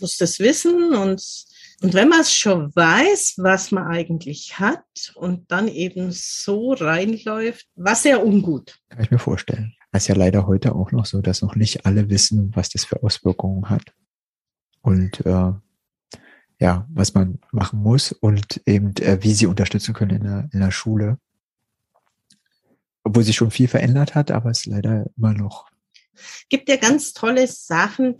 muss 0.00 0.16
das 0.18 0.40
wissen 0.40 0.92
und 0.94 1.49
Und 1.82 1.94
wenn 1.94 2.08
man 2.08 2.20
es 2.20 2.34
schon 2.34 2.74
weiß, 2.76 3.36
was 3.38 3.72
man 3.72 3.86
eigentlich 3.86 4.58
hat 4.58 5.12
und 5.14 5.50
dann 5.50 5.66
eben 5.66 6.10
so 6.12 6.74
reinläuft, 6.74 7.68
was 7.74 8.02
sehr 8.02 8.24
ungut. 8.24 8.78
Kann 8.90 9.02
ich 9.02 9.10
mir 9.10 9.18
vorstellen. 9.18 9.74
Es 9.90 10.02
ist 10.02 10.08
ja 10.08 10.14
leider 10.14 10.46
heute 10.46 10.74
auch 10.74 10.92
noch 10.92 11.06
so, 11.06 11.22
dass 11.22 11.40
noch 11.40 11.56
nicht 11.56 11.86
alle 11.86 12.10
wissen, 12.10 12.52
was 12.54 12.68
das 12.68 12.84
für 12.84 13.02
Auswirkungen 13.02 13.70
hat. 13.70 13.94
Und 14.82 15.24
äh, 15.24 15.52
ja, 16.60 16.86
was 16.90 17.14
man 17.14 17.38
machen 17.50 17.80
muss 17.80 18.12
und 18.12 18.60
eben, 18.66 18.94
äh, 18.98 19.18
wie 19.22 19.32
sie 19.32 19.46
unterstützen 19.46 19.94
können 19.94 20.16
in 20.16 20.22
der, 20.24 20.48
in 20.52 20.60
der 20.60 20.70
Schule. 20.70 21.18
Obwohl 23.02 23.24
sich 23.24 23.36
schon 23.36 23.50
viel 23.50 23.68
verändert 23.68 24.14
hat, 24.14 24.30
aber 24.30 24.50
es 24.50 24.60
ist 24.60 24.66
leider 24.66 25.06
immer 25.16 25.32
noch. 25.32 25.70
Gibt 26.50 26.68
ja 26.68 26.76
ganz 26.76 27.14
tolle 27.14 27.46
Sachen, 27.46 28.16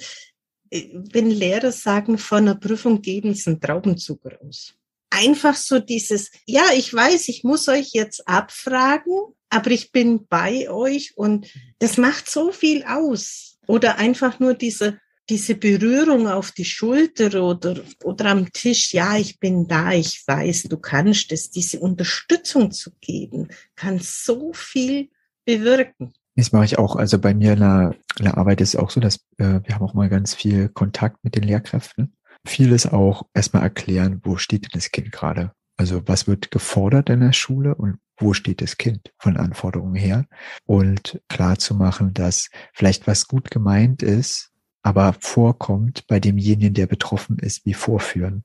wenn 0.70 1.30
Lehrer 1.30 1.72
sagen, 1.72 2.18
von 2.18 2.38
einer 2.48 2.54
Prüfung 2.54 3.02
geben 3.02 3.34
sie 3.34 3.50
einen 3.50 3.60
Traubenzucker 3.60 4.38
aus. 4.46 4.74
Einfach 5.10 5.56
so 5.56 5.80
dieses, 5.80 6.30
ja, 6.46 6.64
ich 6.74 6.94
weiß, 6.94 7.28
ich 7.28 7.42
muss 7.42 7.68
euch 7.68 7.90
jetzt 7.92 8.26
abfragen, 8.28 9.34
aber 9.48 9.70
ich 9.72 9.90
bin 9.90 10.26
bei 10.28 10.70
euch 10.70 11.16
und 11.16 11.48
das 11.80 11.96
macht 11.96 12.30
so 12.30 12.52
viel 12.52 12.84
aus. 12.84 13.58
Oder 13.66 13.98
einfach 13.98 14.38
nur 14.38 14.54
diese, 14.54 15.00
diese 15.28 15.56
Berührung 15.56 16.28
auf 16.28 16.52
die 16.52 16.64
Schulter 16.64 17.42
oder, 17.42 17.82
oder 18.04 18.26
am 18.26 18.52
Tisch, 18.52 18.92
ja, 18.92 19.16
ich 19.16 19.40
bin 19.40 19.66
da, 19.66 19.92
ich 19.92 20.22
weiß, 20.26 20.64
du 20.64 20.76
kannst 20.76 21.32
es, 21.32 21.50
diese 21.50 21.80
Unterstützung 21.80 22.70
zu 22.70 22.92
geben, 23.00 23.48
kann 23.74 23.98
so 23.98 24.52
viel 24.52 25.10
bewirken. 25.44 26.12
Das 26.40 26.52
mache 26.52 26.64
ich 26.64 26.78
auch. 26.78 26.96
Also 26.96 27.18
bei 27.18 27.34
mir 27.34 27.52
in 27.52 27.60
der, 27.60 27.94
in 28.18 28.24
der 28.24 28.38
Arbeit 28.38 28.62
ist 28.62 28.70
es 28.70 28.80
auch 28.80 28.88
so, 28.88 28.98
dass 28.98 29.16
äh, 29.36 29.60
wir 29.62 29.74
haben 29.74 29.84
auch 29.84 29.92
mal 29.92 30.08
ganz 30.08 30.34
viel 30.34 30.70
Kontakt 30.70 31.22
mit 31.22 31.36
den 31.36 31.42
Lehrkräften. 31.42 32.14
Vieles 32.46 32.86
auch 32.86 33.24
erstmal 33.34 33.62
erklären, 33.62 34.22
wo 34.24 34.38
steht 34.38 34.64
denn 34.64 34.70
das 34.72 34.90
Kind 34.90 35.12
gerade? 35.12 35.52
Also 35.76 36.08
was 36.08 36.26
wird 36.26 36.50
gefordert 36.50 37.10
in 37.10 37.20
der 37.20 37.34
Schule 37.34 37.74
und 37.74 37.98
wo 38.16 38.32
steht 38.32 38.62
das 38.62 38.78
Kind 38.78 39.12
von 39.18 39.36
Anforderungen 39.36 39.96
her? 39.96 40.24
Und 40.64 41.20
klar 41.28 41.58
zu 41.58 41.74
machen, 41.74 42.14
dass 42.14 42.48
vielleicht 42.72 43.06
was 43.06 43.28
gut 43.28 43.50
gemeint 43.50 44.02
ist, 44.02 44.50
aber 44.82 45.14
vorkommt 45.20 46.06
bei 46.06 46.20
demjenigen, 46.20 46.72
der 46.72 46.86
betroffen 46.86 47.38
ist, 47.38 47.66
wie 47.66 47.74
vorführen. 47.74 48.44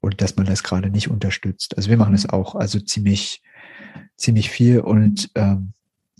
Und 0.00 0.20
dass 0.20 0.34
man 0.34 0.46
das 0.46 0.64
gerade 0.64 0.90
nicht 0.90 1.10
unterstützt. 1.10 1.76
Also 1.76 1.90
wir 1.90 1.96
machen 1.96 2.12
das 2.12 2.28
auch, 2.28 2.56
also 2.56 2.80
ziemlich, 2.80 3.40
ziemlich 4.16 4.50
viel 4.50 4.80
und 4.80 5.30
ähm, 5.36 5.74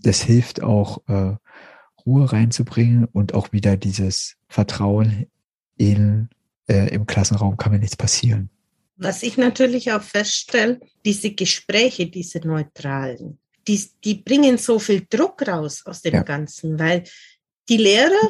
das 0.07 0.21
hilft 0.21 0.63
auch, 0.63 1.01
äh, 1.07 1.35
Ruhe 2.05 2.31
reinzubringen 2.31 3.05
und 3.05 3.33
auch 3.33 3.51
wieder 3.51 3.75
dieses 3.75 4.37
Vertrauen 4.47 5.27
in, 5.77 6.29
äh, 6.69 6.89
im 6.93 7.05
Klassenraum 7.05 7.57
kann 7.57 7.73
mir 7.73 7.79
nichts 7.79 7.97
passieren. 7.97 8.49
Was 8.95 9.21
ich 9.23 9.37
natürlich 9.37 9.91
auch 9.91 10.01
feststelle, 10.01 10.79
diese 11.05 11.31
Gespräche, 11.31 12.07
diese 12.07 12.39
neutralen, 12.39 13.37
die, 13.67 13.83
die 14.05 14.15
bringen 14.15 14.57
so 14.57 14.79
viel 14.79 15.05
Druck 15.09 15.45
raus 15.45 15.85
aus 15.85 16.01
dem 16.01 16.13
ja. 16.13 16.23
Ganzen, 16.23 16.79
weil 16.79 17.03
die 17.67 17.77
Lehrer 17.77 18.29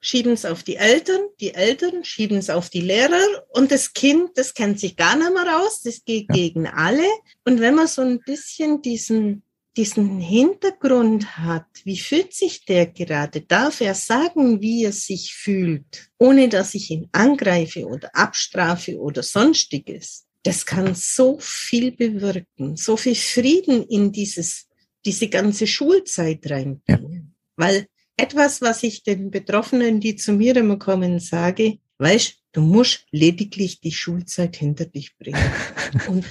schieben 0.00 0.32
es 0.32 0.44
auf 0.44 0.62
die 0.62 0.76
Eltern, 0.76 1.20
die 1.40 1.54
Eltern 1.54 2.04
schieben 2.04 2.38
es 2.38 2.48
auf 2.48 2.70
die 2.70 2.80
Lehrer 2.80 3.20
und 3.50 3.70
das 3.70 3.92
Kind, 3.92 4.30
das 4.36 4.54
kennt 4.54 4.80
sich 4.80 4.96
gar 4.96 5.16
nicht 5.16 5.32
mehr 5.32 5.46
raus, 5.46 5.82
das 5.82 6.04
geht 6.04 6.26
ja. 6.30 6.34
gegen 6.34 6.66
alle. 6.66 7.06
Und 7.44 7.60
wenn 7.60 7.74
man 7.74 7.88
so 7.88 8.02
ein 8.02 8.20
bisschen 8.20 8.80
diesen 8.80 9.42
diesen 9.78 10.18
Hintergrund 10.18 11.38
hat, 11.38 11.66
wie 11.84 11.98
fühlt 11.98 12.34
sich 12.34 12.64
der 12.64 12.86
gerade, 12.86 13.42
darf 13.42 13.80
er 13.80 13.94
sagen, 13.94 14.60
wie 14.60 14.84
er 14.84 14.92
sich 14.92 15.34
fühlt, 15.34 16.10
ohne 16.18 16.48
dass 16.48 16.74
ich 16.74 16.90
ihn 16.90 17.08
angreife 17.12 17.86
oder 17.86 18.10
abstrafe 18.12 18.98
oder 18.98 19.22
sonstiges. 19.22 20.26
Das 20.42 20.66
kann 20.66 20.96
so 20.96 21.38
viel 21.40 21.92
bewirken, 21.92 22.76
so 22.76 22.96
viel 22.96 23.14
Frieden 23.14 23.84
in 23.84 24.10
dieses, 24.10 24.66
diese 25.04 25.28
ganze 25.28 25.68
Schulzeit 25.68 26.50
reinbringen. 26.50 27.36
Ja. 27.36 27.54
Weil 27.56 27.86
etwas, 28.16 28.60
was 28.60 28.82
ich 28.82 29.04
den 29.04 29.30
Betroffenen, 29.30 30.00
die 30.00 30.16
zu 30.16 30.32
mir 30.32 30.56
immer 30.56 30.80
kommen, 30.80 31.20
sage, 31.20 31.78
weißt, 31.98 32.34
du 32.50 32.62
musst 32.62 33.06
lediglich 33.12 33.80
die 33.80 33.92
Schulzeit 33.92 34.56
hinter 34.56 34.86
dich 34.86 35.16
bringen. 35.18 35.52
Und 36.08 36.24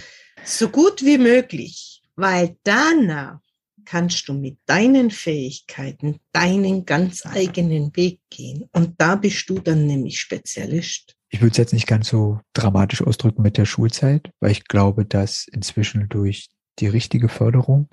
so 0.44 0.68
gut 0.68 1.06
wie 1.06 1.18
möglich 1.18 1.97
weil 2.17 2.57
danach 2.63 3.39
kannst 3.86 4.27
du 4.27 4.33
mit 4.33 4.57
deinen 4.65 5.12
Fähigkeiten 5.12 6.19
deinen 6.33 6.86
ganz 6.86 7.25
eigenen 7.25 7.95
Weg 7.95 8.19
gehen. 8.29 8.67
Und 8.74 8.95
da 8.97 9.15
bist 9.15 9.50
du 9.50 9.59
dann 9.59 9.88
nämlich 9.88 10.19
Spezialist. 10.19 11.15
Ich 11.29 11.41
würde 11.41 11.51
es 11.51 11.57
jetzt 11.57 11.74
nicht 11.74 11.88
ganz 11.88 12.09
so 12.09 12.41
dramatisch 12.53 13.01
ausdrücken 13.01 13.43
mit 13.43 13.57
der 13.57 13.65
Schulzeit, 13.65 14.31
weil 14.41 14.51
ich 14.51 14.65
glaube, 14.65 15.05
dass 15.05 15.47
inzwischen 15.47 16.09
durch 16.09 16.50
die 16.79 16.88
richtige 16.88 17.29
Förderung 17.29 17.88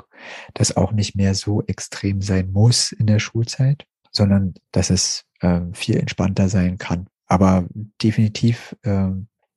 das 0.52 0.76
auch 0.76 0.92
nicht 0.92 1.14
mehr 1.14 1.34
so 1.34 1.62
extrem 1.62 2.20
sein 2.20 2.50
muss 2.50 2.90
in 2.92 3.06
der 3.06 3.20
Schulzeit, 3.20 3.86
sondern 4.10 4.54
dass 4.72 4.90
es 4.90 5.24
äh, 5.40 5.60
viel 5.72 5.96
entspannter 5.96 6.48
sein 6.48 6.76
kann. 6.78 7.06
Aber 7.26 7.66
definitiv 8.02 8.76
äh, 8.82 9.10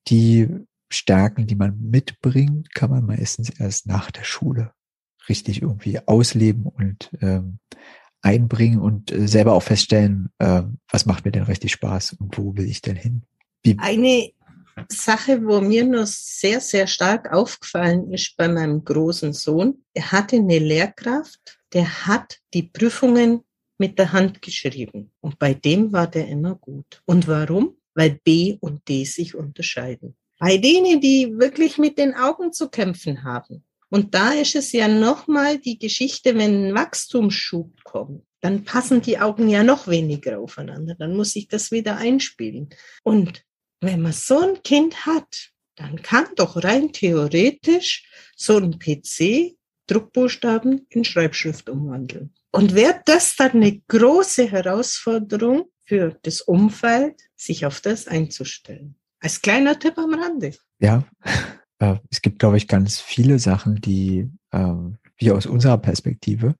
die 0.07 0.47
Stärken, 0.89 1.47
die 1.47 1.55
man 1.55 1.79
mitbringt, 1.89 2.73
kann 2.73 2.89
man 2.89 3.05
meistens 3.05 3.49
erst 3.49 3.87
nach 3.87 4.11
der 4.11 4.23
Schule 4.23 4.73
richtig 5.29 5.61
irgendwie 5.61 5.99
ausleben 6.07 6.65
und 6.65 7.09
ähm, 7.21 7.59
einbringen 8.21 8.79
und 8.79 9.11
äh, 9.11 9.27
selber 9.27 9.53
auch 9.53 9.63
feststellen, 9.63 10.29
äh, 10.39 10.63
was 10.89 11.05
macht 11.05 11.25
mir 11.25 11.31
denn 11.31 11.43
richtig 11.43 11.71
Spaß 11.73 12.13
und 12.13 12.37
wo 12.37 12.55
will 12.55 12.65
ich 12.65 12.81
denn 12.81 12.95
hin? 12.95 13.23
Wie 13.63 13.77
Eine 13.79 14.31
Sache, 14.89 15.43
wo 15.45 15.59
mir 15.59 15.83
nur 15.83 16.05
sehr, 16.05 16.61
sehr 16.61 16.87
stark 16.87 17.31
aufgefallen 17.33 18.11
ist 18.11 18.35
bei 18.37 18.47
meinem 18.47 18.83
großen 18.83 19.33
Sohn, 19.33 19.83
er 19.93 20.11
hatte 20.11 20.37
eine 20.37 20.59
Lehrkraft, 20.59 21.59
der 21.73 22.05
hat 22.05 22.39
die 22.53 22.63
Prüfungen 22.63 23.41
mit 23.77 23.99
der 23.99 24.11
Hand 24.11 24.41
geschrieben. 24.41 25.11
Und 25.19 25.37
bei 25.39 25.53
dem 25.53 25.91
war 25.91 26.07
der 26.07 26.27
immer 26.27 26.55
gut. 26.55 27.01
Und 27.05 27.27
warum? 27.27 27.77
Weil 27.93 28.19
B 28.23 28.57
und 28.59 28.87
D 28.87 29.05
sich 29.05 29.35
unterscheiden. 29.35 30.15
Bei 30.39 30.57
denen, 30.57 31.01
die 31.01 31.33
wirklich 31.37 31.77
mit 31.77 31.97
den 31.97 32.13
Augen 32.13 32.53
zu 32.53 32.69
kämpfen 32.69 33.23
haben. 33.23 33.63
Und 33.89 34.13
da 34.13 34.31
ist 34.31 34.55
es 34.55 34.71
ja 34.71 34.87
nochmal 34.87 35.59
die 35.59 35.79
Geschichte, 35.79 36.35
wenn 36.35 36.67
ein 36.67 36.75
Wachstumsschub 36.75 37.83
kommt, 37.83 38.23
dann 38.41 38.63
passen 38.63 39.01
die 39.01 39.19
Augen 39.19 39.49
ja 39.49 39.63
noch 39.63 39.87
weniger 39.87 40.39
aufeinander. 40.39 40.95
Dann 40.95 41.15
muss 41.15 41.35
ich 41.35 41.47
das 41.47 41.71
wieder 41.71 41.97
einspielen. 41.97 42.69
Und 43.03 43.43
wenn 43.81 44.01
man 44.01 44.13
so 44.13 44.39
ein 44.39 44.61
Kind 44.63 45.05
hat, 45.05 45.51
dann 45.75 46.01
kann 46.01 46.27
doch 46.35 46.63
rein 46.63 46.91
theoretisch 46.91 48.09
so 48.35 48.57
ein 48.57 48.79
PC 48.79 49.55
Druckbuchstaben 49.87 50.85
in 50.89 51.05
Schreibschrift 51.05 51.69
umwandeln. 51.69 52.33
Und 52.51 52.75
wäre 52.75 53.01
das 53.05 53.35
dann 53.35 53.51
eine 53.51 53.79
große 53.87 54.49
Herausforderung 54.49 55.71
für 55.85 56.17
das 56.23 56.41
Umfeld, 56.41 57.21
sich 57.35 57.65
auf 57.65 57.81
das 57.81 58.07
einzustellen? 58.07 58.95
Als 59.19 59.41
kleiner 59.41 59.77
Tipp 59.79 59.97
am 59.97 60.13
Rande. 60.13 60.53
Ja, 60.79 61.03
äh, 61.79 61.95
es 62.09 62.21
gibt, 62.21 62.39
glaube 62.39 62.57
ich, 62.57 62.67
ganz 62.67 62.99
viele 62.99 63.39
Sachen, 63.39 63.75
die 63.75 64.29
ähm, 64.51 64.97
wir 65.17 65.35
aus 65.35 65.45
unserer 65.45 65.77
Perspektive 65.77 66.55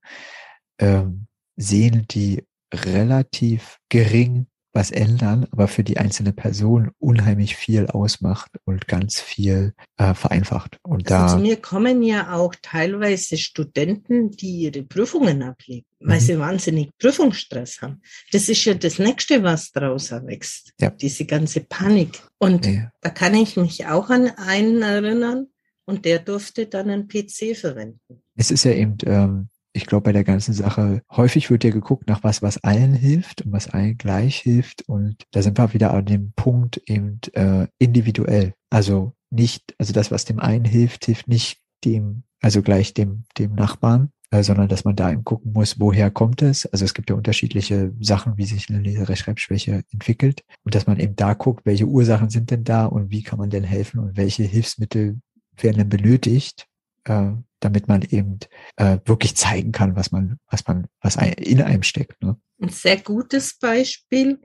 ähm, 0.79 1.27
sehen, 1.55 2.05
die 2.09 2.43
relativ 2.73 3.79
gering 3.89 4.47
was 4.77 4.91
ändern, 4.91 5.48
aber 5.51 5.67
für 5.67 5.84
die 5.84 5.98
einzelne 5.98 6.31
Person 6.31 6.91
unheimlich 7.00 7.55
viel 7.55 7.88
ausmacht 7.88 8.51
und 8.63 8.88
ganz 8.88 9.19
viel 9.19 9.74
äh, 9.98 10.13
vereinfacht. 10.13 10.77
Und 10.84 11.12
also 11.12 11.25
da 11.25 11.27
zu 11.27 11.39
mir 11.39 11.57
kommen 11.57 12.03
ja 12.03 12.34
auch 12.34 12.53
teilweise 12.62 13.38
Studenten, 13.38 14.29
die 14.29 14.62
ihre 14.62 14.84
Prüfungen 14.84 15.41
ablegen, 15.41 15.88
weil 16.00 16.19
mhm. 16.19 16.24
sie 16.24 16.39
wahnsinnig 16.39 16.91
Prüfungsstress 17.00 17.81
haben. 17.81 18.01
Das 18.31 18.48
ist 18.50 18.63
ja 18.65 18.75
das 18.75 19.00
Nächste, 19.00 19.41
was 19.41 19.72
daraus 19.72 20.12
erwächst. 20.12 20.74
Ja. 20.79 20.91
Diese 20.91 21.25
ganze 21.25 21.62
Panik. 21.62 22.22
Und 22.38 22.67
ja. 22.67 22.91
da 23.01 23.10
kann 23.10 23.34
ich 23.34 23.57
mich 23.57 23.88
auch 23.88 24.12
an 24.12 24.29
einen 24.38 24.84
erinnern 24.84 25.48
und 25.86 26.05
der 26.05 26.19
durfte 26.19 26.67
dann 26.67 26.91
einen 26.91 27.07
PC 27.07 27.57
verwenden. 27.57 28.22
Es 28.36 28.51
ist 28.51 28.63
ja 28.63 28.74
eben 28.74 28.98
ähm, 29.05 29.50
ich 29.77 29.86
glaube, 29.86 30.05
bei 30.05 30.12
der 30.12 30.24
ganzen 30.24 30.53
Sache, 30.53 31.01
häufig 31.12 31.50
wird 31.50 31.63
ja 31.63 31.69
geguckt 31.69 32.10
nach 32.10 32.24
was, 32.24 32.41
was 32.41 32.63
allen 32.63 32.93
hilft 32.93 33.43
und 33.43 33.51
was 33.51 33.69
allen 33.69 33.98
gleich 33.98 34.38
hilft. 34.38 34.81
Und 34.89 35.24
da 35.31 35.41
sind 35.41 35.57
wir 35.57 35.74
wieder 35.74 35.93
an 35.93 36.05
dem 36.05 36.34
Punkt 36.36 36.81
eben 36.88 37.19
äh, 37.34 37.67
individuell. 37.77 38.53
Also 38.69 39.13
nicht, 39.29 39.75
also 39.77 39.93
das, 39.93 40.12
was 40.12 40.25
dem 40.25 40.39
einen 40.39 40.65
hilft, 40.65 41.05
hilft 41.05 41.27
nicht 41.27 41.60
dem, 41.86 42.24
also 42.41 42.62
gleich 42.62 42.93
dem, 42.93 43.25
dem 43.38 43.53
Nachbarn, 43.53 44.10
äh, 44.31 44.41
sondern 44.43 44.67
dass 44.67 44.84
man 44.84 44.96
da 44.96 45.12
eben 45.12 45.24
gucken 45.24 45.53
muss, 45.53 45.79
woher 45.79 46.10
kommt 46.12 46.41
es. 46.41 46.65
Also 46.65 46.84
es 46.84 46.93
gibt 46.93 47.10
ja 47.10 47.15
unterschiedliche 47.15 47.93
Sachen, 48.00 48.38
wie 48.38 48.46
sich 48.46 48.69
eine 48.69 48.79
Leserechtschreibschwäche 48.79 49.84
entwickelt. 49.91 50.43
Und 50.63 50.75
dass 50.75 50.88
man 50.88 51.00
eben 51.00 51.15
da 51.15 51.34
guckt, 51.34 51.65
welche 51.65 51.86
Ursachen 51.86 52.29
sind 52.29 52.50
denn 52.50 52.63
da 52.63 52.86
und 52.88 53.12
wie 53.12 53.22
kann 53.22 53.39
man 53.39 53.51
denn 53.51 53.63
helfen 53.63 54.00
und 54.00 54.17
welche 54.17 54.43
Hilfsmittel 54.43 55.19
werden 55.55 55.77
denn 55.77 55.89
benötigt, 55.89 56.67
äh, 57.03 57.31
damit 57.59 57.87
man 57.87 58.01
eben 58.03 58.39
äh, 58.75 58.99
wirklich 59.05 59.35
zeigen 59.35 59.71
kann, 59.71 59.95
was 59.95 60.11
man, 60.11 60.37
was 60.49 60.67
man, 60.67 60.87
was 61.01 61.15
in 61.15 61.61
einem 61.61 61.83
steckt. 61.83 62.21
Ne? 62.21 62.37
Ein 62.61 62.69
sehr 62.69 62.97
gutes 62.97 63.57
Beispiel 63.57 64.39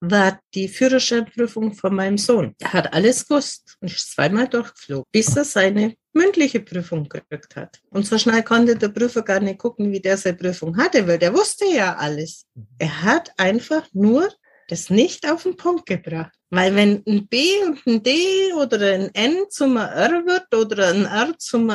war 0.00 0.38
die 0.54 0.68
Führerscheinprüfung 0.68 1.74
von 1.74 1.94
meinem 1.94 2.18
Sohn. 2.18 2.54
Er 2.60 2.72
hat 2.72 2.92
alles 2.92 3.26
gewusst 3.26 3.76
und 3.80 3.90
ist 3.90 4.12
zweimal 4.12 4.48
durchgeflogen, 4.48 5.04
bis 5.10 5.36
er 5.36 5.44
seine 5.44 5.94
mündliche 6.12 6.60
Prüfung 6.60 7.08
gekriegt 7.08 7.56
hat. 7.56 7.80
Und 7.90 8.06
so 8.06 8.16
schnell 8.18 8.42
konnte 8.42 8.76
der 8.76 8.88
Prüfer 8.88 9.22
gar 9.22 9.40
nicht 9.40 9.58
gucken, 9.58 9.90
wie 9.90 10.00
der 10.00 10.16
seine 10.16 10.36
Prüfung 10.36 10.76
hatte, 10.76 11.06
weil 11.06 11.18
der 11.18 11.34
wusste 11.34 11.64
ja 11.66 11.96
alles. 11.96 12.46
Er 12.78 13.02
hat 13.02 13.32
einfach 13.38 13.88
nur 13.92 14.28
das 14.68 14.90
nicht 14.90 15.28
auf 15.30 15.42
den 15.42 15.56
Punkt 15.56 15.86
gebracht. 15.86 16.32
Weil 16.50 16.74
wenn 16.76 17.02
ein 17.06 17.26
B 17.26 17.62
und 17.64 17.86
ein 17.86 18.02
D 18.02 18.52
oder 18.54 18.94
ein 18.94 19.14
N 19.14 19.44
zum 19.48 19.76
R 19.76 20.24
wird 20.26 20.54
oder 20.54 20.88
ein 20.88 21.06
R 21.06 21.34
zum 21.38 21.70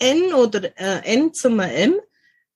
N 0.00 0.34
oder 0.34 0.64
äh, 0.76 1.14
N 1.14 1.32
zum 1.32 1.60
M, 1.60 1.94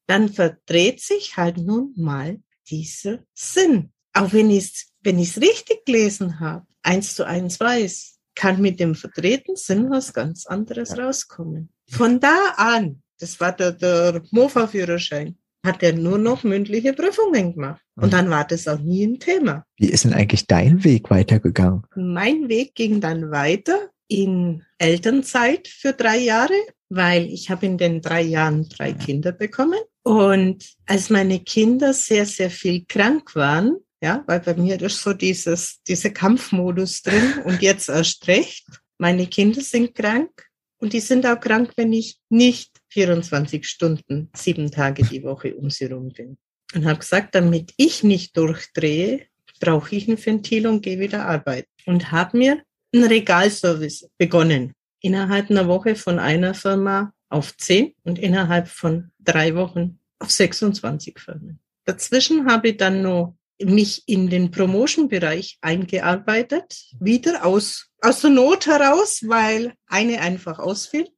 dann 0.06 0.28
verdreht 0.28 1.00
sich 1.00 1.36
halt 1.36 1.58
nun 1.58 1.94
mal 1.96 2.40
dieser 2.68 3.20
Sinn. 3.32 3.92
Auch 4.12 4.32
wenn 4.32 4.50
ich 4.50 4.64
es 4.64 4.94
wenn 5.04 5.18
ich's 5.18 5.40
richtig 5.40 5.84
gelesen 5.84 6.40
habe, 6.40 6.66
eins 6.82 7.14
zu 7.14 7.24
eins 7.24 7.60
weiß, 7.60 8.18
kann 8.34 8.60
mit 8.60 8.80
dem 8.80 8.94
verdrehten 8.94 9.54
Sinn 9.54 9.90
was 9.90 10.12
ganz 10.12 10.46
anderes 10.46 10.98
rauskommen. 10.98 11.68
Von 11.88 12.18
da 12.18 12.54
an, 12.56 13.02
das 13.20 13.38
war 13.38 13.52
der, 13.52 13.72
der 13.72 14.22
Mofa-Führerschein, 14.30 15.36
hat 15.64 15.82
er 15.82 15.92
nur 15.92 16.18
noch 16.18 16.42
mündliche 16.42 16.92
Prüfungen 16.92 17.54
gemacht. 17.54 17.80
Und 17.96 18.12
dann 18.12 18.28
war 18.28 18.44
das 18.44 18.66
auch 18.66 18.80
nie 18.80 19.06
ein 19.06 19.20
Thema. 19.20 19.64
Wie 19.76 19.88
ist 19.88 20.04
denn 20.04 20.12
eigentlich 20.12 20.46
dein 20.46 20.82
Weg 20.82 21.10
weitergegangen? 21.10 21.84
Mein 21.94 22.48
Weg 22.48 22.74
ging 22.74 23.00
dann 23.00 23.30
weiter 23.30 23.90
in 24.08 24.62
Elternzeit 24.84 25.66
für 25.66 25.92
drei 25.92 26.18
Jahre, 26.18 26.54
weil 26.90 27.24
ich 27.24 27.50
habe 27.50 27.64
in 27.66 27.78
den 27.78 28.02
drei 28.02 28.20
Jahren 28.22 28.68
drei 28.68 28.92
Kinder 28.92 29.32
bekommen. 29.32 29.80
Und 30.02 30.64
als 30.86 31.08
meine 31.08 31.40
Kinder 31.40 31.94
sehr, 31.94 32.26
sehr 32.26 32.50
viel 32.50 32.84
krank 32.86 33.34
waren, 33.34 33.78
ja, 34.02 34.22
weil 34.26 34.40
bei 34.40 34.54
mir 34.54 34.80
ist 34.82 35.00
so 35.00 35.14
dieses, 35.14 35.80
diese 35.88 36.12
Kampfmodus 36.12 37.02
drin 37.02 37.42
und 37.44 37.62
jetzt 37.62 37.88
erst 37.88 38.26
recht. 38.28 38.66
Meine 38.98 39.26
Kinder 39.26 39.62
sind 39.62 39.94
krank 39.94 40.30
und 40.78 40.92
die 40.92 41.00
sind 41.00 41.24
auch 41.24 41.40
krank, 41.40 41.72
wenn 41.76 41.94
ich 41.94 42.18
nicht 42.28 42.70
24 42.90 43.66
Stunden, 43.66 44.28
sieben 44.36 44.70
Tage 44.70 45.02
die 45.04 45.22
Woche 45.22 45.54
um 45.54 45.70
sie 45.70 45.86
rum 45.86 46.10
bin. 46.10 46.36
Und 46.74 46.84
habe 46.84 46.98
gesagt, 46.98 47.34
damit 47.34 47.72
ich 47.78 48.04
nicht 48.04 48.36
durchdrehe, 48.36 49.26
brauche 49.60 49.96
ich 49.96 50.06
ein 50.08 50.22
Ventil 50.22 50.66
und 50.66 50.82
gehe 50.82 50.98
wieder 50.98 51.24
arbeiten. 51.24 51.70
Und 51.86 52.12
habe 52.12 52.36
mir 52.36 52.62
einen 52.94 53.04
Regalservice 53.04 54.08
begonnen. 54.18 54.72
Innerhalb 55.00 55.50
einer 55.50 55.68
Woche 55.68 55.96
von 55.96 56.18
einer 56.18 56.54
Firma 56.54 57.12
auf 57.28 57.56
zehn 57.56 57.94
und 58.04 58.18
innerhalb 58.18 58.68
von 58.68 59.10
drei 59.18 59.54
Wochen 59.54 59.98
auf 60.18 60.30
26 60.30 61.18
Firmen. 61.18 61.58
Dazwischen 61.84 62.46
habe 62.50 62.68
ich 62.68 62.76
dann 62.76 63.02
noch 63.02 63.36
mich 63.60 64.02
in 64.06 64.30
den 64.30 64.50
Promotion-Bereich 64.50 65.58
eingearbeitet, 65.60 66.86
wieder 66.98 67.44
aus, 67.44 67.88
aus 68.00 68.20
der 68.20 68.30
Not 68.30 68.66
heraus, 68.66 69.22
weil 69.26 69.74
eine 69.86 70.20
einfach 70.20 70.58
ausfiel. 70.58 71.08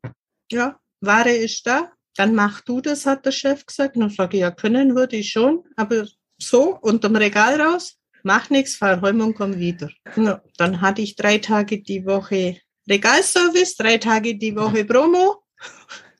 Ja, 0.50 0.78
Ware 1.00 1.30
ist 1.30 1.66
da, 1.66 1.92
dann 2.16 2.34
mach 2.34 2.60
du 2.62 2.80
das, 2.80 3.06
hat 3.06 3.26
der 3.26 3.32
Chef 3.32 3.64
gesagt. 3.64 3.96
Und 3.96 4.02
dann 4.02 4.10
sage 4.10 4.36
ich, 4.36 4.40
ja, 4.40 4.50
können 4.50 4.94
würde 4.94 5.16
ich 5.16 5.30
schon, 5.30 5.64
aber 5.76 6.06
so 6.38 6.76
unterm 6.80 7.16
Regal 7.16 7.60
raus, 7.60 7.96
mach 8.26 8.50
nichts, 8.50 8.74
fahr 8.74 9.00
heim 9.00 9.20
und 9.20 9.34
komm 9.34 9.58
wieder. 9.58 9.88
Ja, 10.16 10.42
dann 10.58 10.80
hatte 10.80 11.00
ich 11.00 11.14
drei 11.14 11.38
Tage 11.38 11.80
die 11.80 12.04
Woche 12.04 12.60
Regalservice, 12.90 13.76
drei 13.76 13.98
Tage 13.98 14.36
die 14.36 14.54
Woche 14.56 14.84
Promo 14.84 15.44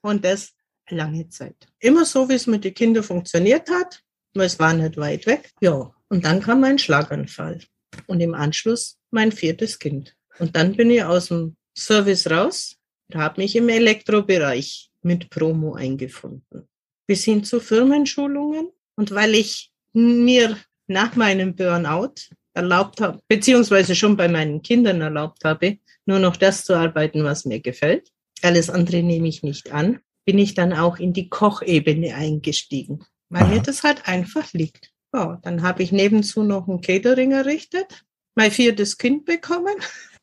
und 0.02 0.24
das 0.24 0.52
lange 0.88 1.28
Zeit. 1.28 1.56
Immer 1.80 2.04
so, 2.04 2.28
wie 2.28 2.34
es 2.34 2.46
mit 2.46 2.64
den 2.64 2.74
Kindern 2.74 3.02
funktioniert 3.02 3.68
hat, 3.68 4.02
weil 4.34 4.46
es 4.46 4.58
war 4.58 4.72
nicht 4.72 4.96
weit 4.96 5.26
weg. 5.26 5.50
Ja, 5.60 5.92
und 6.08 6.24
dann 6.24 6.40
kam 6.40 6.60
mein 6.60 6.78
Schlaganfall 6.78 7.60
und 8.06 8.20
im 8.20 8.34
Anschluss 8.34 8.98
mein 9.10 9.32
viertes 9.32 9.78
Kind. 9.78 10.14
Und 10.38 10.54
dann 10.54 10.76
bin 10.76 10.90
ich 10.90 11.02
aus 11.02 11.28
dem 11.28 11.56
Service 11.76 12.30
raus 12.30 12.76
und 13.08 13.20
habe 13.20 13.40
mich 13.40 13.56
im 13.56 13.68
Elektrobereich 13.68 14.90
mit 15.02 15.28
Promo 15.28 15.74
eingefunden. 15.74 16.68
Bis 17.08 17.24
hin 17.24 17.42
zu 17.42 17.58
Firmenschulungen. 17.58 18.70
Und 18.94 19.10
weil 19.10 19.34
ich 19.34 19.72
mir 19.92 20.56
nach 20.86 21.16
meinem 21.16 21.54
Burnout 21.54 22.14
erlaubt 22.54 23.00
habe, 23.00 23.20
beziehungsweise 23.28 23.94
schon 23.94 24.16
bei 24.16 24.28
meinen 24.28 24.62
Kindern 24.62 25.00
erlaubt 25.00 25.44
habe, 25.44 25.78
nur 26.06 26.18
noch 26.18 26.36
das 26.36 26.64
zu 26.64 26.74
arbeiten, 26.74 27.24
was 27.24 27.44
mir 27.44 27.60
gefällt. 27.60 28.10
Alles 28.42 28.70
andere 28.70 29.02
nehme 29.02 29.28
ich 29.28 29.42
nicht 29.42 29.72
an. 29.72 30.00
Bin 30.24 30.38
ich 30.38 30.54
dann 30.54 30.72
auch 30.72 30.98
in 30.98 31.12
die 31.12 31.28
Kochebene 31.28 32.14
eingestiegen, 32.14 33.04
weil 33.28 33.44
Aha. 33.44 33.54
mir 33.54 33.62
das 33.62 33.82
halt 33.82 34.08
einfach 34.08 34.52
liegt. 34.52 34.90
Ja, 35.14 35.38
dann 35.42 35.62
habe 35.62 35.82
ich 35.82 35.92
nebenzu 35.92 36.42
noch 36.42 36.66
ein 36.66 36.80
Catering 36.80 37.32
errichtet, 37.32 38.04
mein 38.34 38.50
viertes 38.50 38.98
Kind 38.98 39.24
bekommen. 39.24 39.74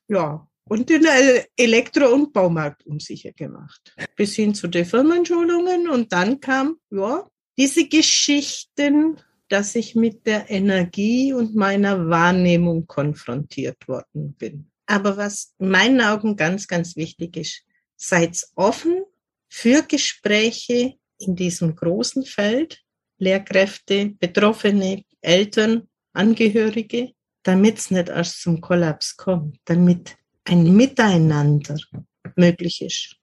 Ja, 0.10 0.48
und 0.70 0.90
den 0.90 1.06
Elektro- 1.58 2.14
und 2.14 2.34
Baumarkt 2.34 2.86
unsicher 2.86 3.32
gemacht. 3.32 3.94
Bis 4.16 4.36
hin 4.36 4.54
zu 4.54 4.68
den 4.68 4.86
Firmenschulungen. 4.86 5.90
Und 5.90 6.14
dann 6.14 6.40
kam, 6.40 6.78
ja, 6.90 7.28
diese 7.58 7.88
Geschichten, 7.88 9.18
dass 9.50 9.76
ich 9.76 9.96
mit 9.96 10.26
der 10.26 10.50
Energie 10.50 11.34
und 11.34 11.56
meiner 11.56 12.10
Wahrnehmung 12.10 12.88
konfrontiert 12.88 13.88
worden 13.88 14.34
bin. 14.34 14.72
Aber 14.86 15.18
was 15.18 15.54
in 15.60 15.70
meinen 15.70 16.02
Augen 16.02 16.36
ganz, 16.36 16.68
ganz 16.68 16.96
wichtig 16.96 17.38
ist, 17.38 17.64
seid 17.96 18.42
offen 18.56 19.04
für 19.48 19.84
Gespräche 19.84 20.96
in 21.20 21.36
diesem 21.36 21.76
großen 21.76 22.26
Feld 22.26 22.84
Lehrkräfte, 23.18 24.10
Betroffene, 24.20 25.04
Eltern, 25.22 25.88
Angehörige, 26.14 27.14
damit 27.44 27.78
es 27.78 27.92
nicht 27.92 28.10
erst 28.10 28.42
zum 28.42 28.62
Kollaps 28.62 29.16
kommt, 29.16 29.60
damit 29.66 30.18
ein 30.46 30.76
Miteinander 30.76 31.78
möglich 32.36 32.82
ist. 32.82 33.18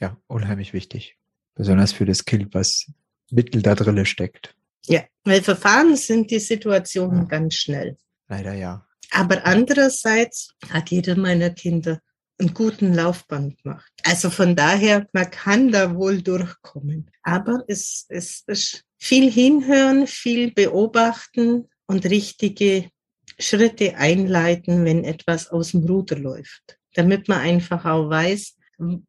Ja, 0.00 0.16
unheimlich 0.26 0.72
wichtig. 0.72 1.16
Besonders 1.54 1.92
für 1.92 2.04
das 2.04 2.24
Kind, 2.24 2.54
was 2.54 2.90
mittel 3.30 3.62
da 3.62 3.74
drin 3.74 4.04
steckt. 4.06 4.54
Ja, 4.86 5.04
weil 5.24 5.42
Verfahren 5.42 5.96
sind 5.96 6.30
die 6.30 6.40
Situationen 6.40 7.22
ja. 7.22 7.24
ganz 7.24 7.54
schnell. 7.54 7.96
Leider 8.28 8.54
ja. 8.54 8.86
Aber 9.10 9.44
andererseits 9.44 10.54
hat 10.70 10.90
jeder 10.90 11.16
meiner 11.16 11.50
Kinder 11.50 12.00
einen 12.38 12.54
guten 12.54 12.94
Laufband 12.94 13.62
gemacht. 13.62 13.92
Also 14.04 14.30
von 14.30 14.56
daher, 14.56 15.06
man 15.12 15.30
kann 15.30 15.72
da 15.72 15.94
wohl 15.94 16.22
durchkommen. 16.22 17.10
Aber 17.22 17.64
es, 17.68 18.06
es 18.08 18.44
ist 18.46 18.84
viel 18.98 19.30
hinhören, 19.30 20.06
viel 20.06 20.52
beobachten 20.52 21.68
und 21.86 22.06
richtige 22.06 22.90
Schritte 23.38 23.96
einleiten, 23.96 24.84
wenn 24.84 25.04
etwas 25.04 25.48
aus 25.48 25.72
dem 25.72 25.84
Ruder 25.84 26.18
läuft, 26.18 26.78
damit 26.94 27.28
man 27.28 27.40
einfach 27.40 27.84
auch 27.84 28.08
weiß, 28.08 28.56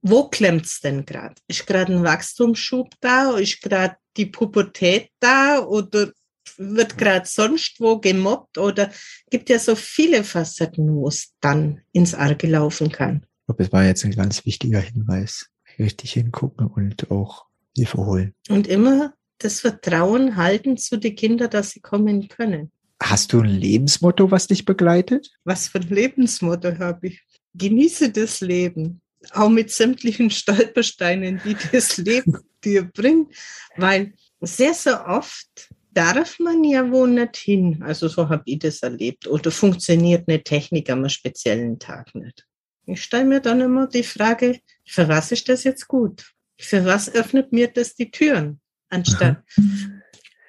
wo 0.02 0.28
klemmt's 0.28 0.82
denn 0.82 1.06
gerade? 1.06 1.36
Ist 1.48 1.66
gerade 1.66 1.94
ein 1.94 2.04
Wachstumsschub 2.04 2.94
da? 3.00 3.38
Ist 3.38 3.62
gerade 3.62 3.96
die 4.18 4.26
Pubertät 4.26 5.10
da? 5.20 5.60
Oder 5.60 6.12
wird 6.58 6.98
gerade 6.98 7.26
sonst 7.26 7.80
wo 7.80 8.00
gemobbt? 8.00 8.58
Oder 8.58 8.92
gibt 9.30 9.50
ja 9.50 9.60
so 9.60 9.76
viele 9.76 10.24
Facetten, 10.24 10.94
wo 10.94 11.08
es 11.08 11.34
dann 11.40 11.82
ins 11.94 12.14
Arge 12.14 12.48
laufen 12.48 12.92
kann. 12.92 13.22
Ich 13.24 13.46
glaube, 13.46 13.64
es 13.64 13.72
war 13.72 13.86
jetzt 13.86 14.04
ein 14.04 14.12
ganz 14.12 14.46
wichtiger 14.46 14.80
Hinweis. 14.80 15.48
Richtig 15.80 16.14
hingucken 16.14 16.68
und 16.68 17.10
auch 17.10 17.46
Hilfe 17.76 18.06
holen. 18.06 18.34
Und 18.50 18.68
immer 18.68 19.14
das 19.38 19.62
Vertrauen 19.62 20.36
halten 20.36 20.78
zu 20.78 20.98
den 20.98 21.16
Kindern, 21.16 21.50
dass 21.50 21.72
sie 21.72 21.80
kommen 21.80 22.28
können. 22.28 22.72
Hast 23.02 23.34
du 23.34 23.40
ein 23.40 23.50
Lebensmotto, 23.50 24.30
was 24.30 24.48
dich 24.48 24.66
begleitet? 24.66 25.32
Was 25.44 25.70
für 25.70 25.80
ein 25.80 25.90
Lebensmotto 25.90 26.78
habe 26.78 27.08
ich? 27.08 27.24
Genieße 27.56 28.12
das 28.12 28.42
Leben, 28.42 29.01
auch 29.32 29.50
mit 29.50 29.72
sämtlichen 29.72 30.30
Stolpersteinen, 30.30 31.42
die 31.46 31.56
das 31.72 31.98
Leben 31.98 32.38
dir 32.64 32.84
bringt, 32.84 33.34
weil 33.78 34.14
sehr, 34.42 34.74
sehr 34.74 35.08
oft 35.08 35.70
darf 35.94 36.40
man 36.40 36.64
ja 36.64 36.90
wohl 36.90 37.10
nicht 37.10 37.38
hin. 37.38 37.84
Also 37.84 38.08
so 38.08 38.30
habe 38.30 38.44
ich 38.46 38.60
das 38.60 38.82
erlebt. 38.82 39.28
Oder 39.28 39.52
funktioniert 39.52 40.28
eine 40.28 40.44
Technik 40.44 40.90
am 40.90 41.08
speziellen 41.10 41.80
Tag 41.80 42.16
nicht. 42.16 42.48
Ich 42.86 43.04
stelle 43.04 43.26
mir 43.26 43.42
dann 43.42 43.62
immer 43.62 43.88
die 43.88 44.04
Frage, 44.04 44.60
für 44.86 45.08
was 45.08 45.32
ist 45.32 45.50
das 45.50 45.64
jetzt 45.64 45.88
gut? 45.88 46.32
Für 46.60 46.86
was 46.86 47.14
öffnet 47.14 47.52
mir 47.52 47.68
das 47.68 47.96
die 47.96 48.10
Türen? 48.10 48.62
anstatt 48.92 49.44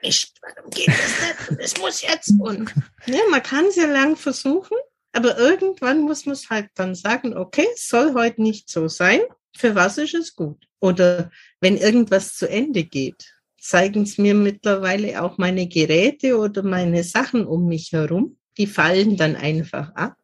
ich, 0.05 0.33
warum 0.41 0.69
geht 0.71 0.89
das 0.89 1.49
nicht? 1.51 1.61
Es 1.61 1.77
muss 1.79 2.03
jetzt 2.03 2.33
und 2.41 2.75
ja, 3.07 3.21
man 3.31 3.43
kann 3.43 3.67
es 3.67 3.77
ja 3.77 3.87
lang 3.87 4.17
versuchen, 4.17 4.77
aber 5.13 5.39
irgendwann 5.39 6.01
muss 6.01 6.27
man 6.27 6.35
es 6.35 6.51
halt 6.51 6.71
dann 6.75 6.95
sagen, 6.95 7.37
okay, 7.37 7.67
soll 7.77 8.15
heute 8.15 8.43
nicht 8.43 8.71
so 8.71 8.89
sein. 8.89 9.21
Für 9.57 9.75
was 9.75 9.99
ist 9.99 10.15
es 10.15 10.35
gut? 10.35 10.67
Oder 10.81 11.31
wenn 11.61 11.77
irgendwas 11.77 12.35
zu 12.37 12.49
Ende 12.49 12.85
geht, 12.85 13.35
zeigen 13.61 14.03
es 14.03 14.19
mir 14.19 14.35
mittlerweile 14.35 15.23
auch 15.23 15.39
meine 15.39 15.69
Geräte 15.69 16.39
oder 16.39 16.63
meine 16.63 17.05
Sachen 17.05 17.47
um 17.47 17.69
mich 17.69 17.93
herum. 17.93 18.39
Die 18.59 18.67
fallen 18.67 19.17
dann 19.17 19.37
einfach 19.37 19.95
ab. 19.95 20.17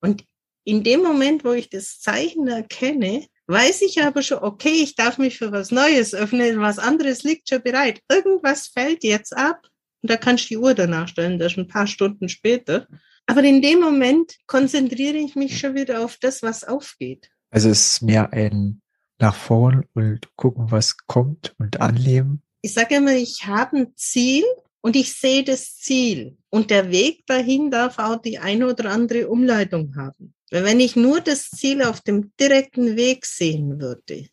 Und 0.00 0.24
in 0.64 0.82
dem 0.84 1.02
Moment, 1.02 1.44
wo 1.44 1.52
ich 1.52 1.70
das 1.70 2.00
Zeichen 2.00 2.46
erkenne, 2.46 3.26
weiß 3.46 3.82
ich 3.82 4.02
aber 4.02 4.22
schon, 4.22 4.38
okay, 4.38 4.82
ich 4.82 4.94
darf 4.94 5.16
mich 5.16 5.38
für 5.38 5.50
was 5.50 5.70
Neues 5.70 6.14
öffnen, 6.14 6.60
was 6.60 6.78
anderes 6.78 7.22
liegt 7.22 7.48
schon 7.48 7.62
bereit. 7.62 8.00
Irgendwas 8.10 8.68
fällt 8.68 9.02
jetzt 9.02 9.34
ab 9.34 9.66
Und 10.02 10.10
da 10.10 10.16
kannst 10.16 10.44
du 10.44 10.48
die 10.48 10.58
Uhr 10.58 10.74
danach 10.74 11.08
stellen, 11.08 11.38
das 11.38 11.52
ist 11.52 11.58
ein 11.58 11.68
paar 11.68 11.86
Stunden 11.86 12.28
später. 12.28 12.86
Aber 13.28 13.44
in 13.44 13.60
dem 13.60 13.80
Moment 13.80 14.38
konzentriere 14.46 15.18
ich 15.18 15.36
mich 15.36 15.58
schon 15.58 15.74
wieder 15.74 16.02
auf 16.02 16.16
das, 16.16 16.42
was 16.42 16.64
aufgeht. 16.64 17.30
Also 17.50 17.68
es 17.68 17.88
ist 17.88 18.02
mehr 18.02 18.32
ein 18.32 18.80
nach 19.18 19.34
vorn 19.34 19.84
und 19.92 20.34
gucken, 20.36 20.70
was 20.70 20.96
kommt 21.06 21.54
und 21.58 21.78
anleben. 21.78 22.42
Ich 22.62 22.72
sage 22.72 22.96
immer, 22.96 23.12
ich 23.12 23.46
habe 23.46 23.76
ein 23.76 23.92
Ziel 23.96 24.44
und 24.80 24.96
ich 24.96 25.12
sehe 25.12 25.44
das 25.44 25.76
Ziel. 25.76 26.38
Und 26.48 26.70
der 26.70 26.90
Weg 26.90 27.26
dahin 27.26 27.70
darf 27.70 27.98
auch 27.98 28.16
die 28.16 28.38
eine 28.38 28.66
oder 28.66 28.90
andere 28.90 29.28
Umleitung 29.28 29.94
haben. 29.96 30.32
Weil 30.50 30.64
wenn 30.64 30.80
ich 30.80 30.96
nur 30.96 31.20
das 31.20 31.50
Ziel 31.50 31.82
auf 31.82 32.00
dem 32.00 32.32
direkten 32.40 32.96
Weg 32.96 33.26
sehen 33.26 33.78
würde, 33.78 34.28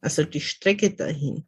also 0.00 0.22
die 0.22 0.40
Strecke 0.40 0.94
dahin, 0.94 1.44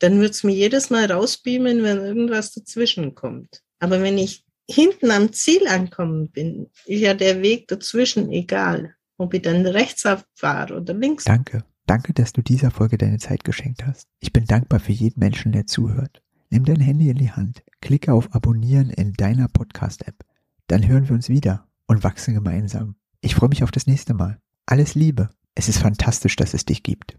dann 0.00 0.16
würde 0.16 0.30
es 0.30 0.42
mir 0.42 0.56
jedes 0.56 0.90
Mal 0.90 1.12
rausbeamen, 1.12 1.84
wenn 1.84 1.98
irgendwas 1.98 2.50
dazwischen 2.50 3.14
kommt. 3.14 3.62
Aber 3.78 4.02
wenn 4.02 4.18
ich 4.18 4.41
hinten 4.68 5.10
am 5.10 5.32
Ziel 5.32 5.66
ankommen 5.68 6.30
bin, 6.30 6.68
ist 6.86 7.00
ja 7.00 7.14
der 7.14 7.42
Weg 7.42 7.68
dazwischen 7.68 8.30
egal, 8.30 8.94
ob 9.16 9.34
ich 9.34 9.42
dann 9.42 9.66
rechts 9.66 10.06
abfahre 10.06 10.76
oder 10.76 10.94
links. 10.94 11.24
Danke. 11.24 11.64
Danke, 11.86 12.14
dass 12.14 12.32
du 12.32 12.42
dieser 12.42 12.70
Folge 12.70 12.96
deine 12.96 13.18
Zeit 13.18 13.44
geschenkt 13.44 13.84
hast. 13.84 14.06
Ich 14.20 14.32
bin 14.32 14.44
dankbar 14.46 14.80
für 14.80 14.92
jeden 14.92 15.18
Menschen, 15.18 15.52
der 15.52 15.66
zuhört. 15.66 16.22
Nimm 16.48 16.64
dein 16.64 16.80
Handy 16.80 17.10
in 17.10 17.18
die 17.18 17.32
Hand, 17.32 17.62
klicke 17.80 18.12
auf 18.12 18.34
Abonnieren 18.34 18.90
in 18.90 19.14
deiner 19.14 19.48
Podcast-App. 19.48 20.24
Dann 20.68 20.86
hören 20.86 21.08
wir 21.08 21.14
uns 21.14 21.28
wieder 21.28 21.66
und 21.86 22.04
wachsen 22.04 22.34
gemeinsam. 22.34 22.94
Ich 23.20 23.34
freue 23.34 23.48
mich 23.48 23.62
auf 23.62 23.70
das 23.70 23.86
nächste 23.86 24.14
Mal. 24.14 24.38
Alles 24.66 24.94
Liebe. 24.94 25.30
Es 25.54 25.68
ist 25.68 25.78
fantastisch, 25.78 26.36
dass 26.36 26.54
es 26.54 26.64
dich 26.64 26.82
gibt. 26.82 27.18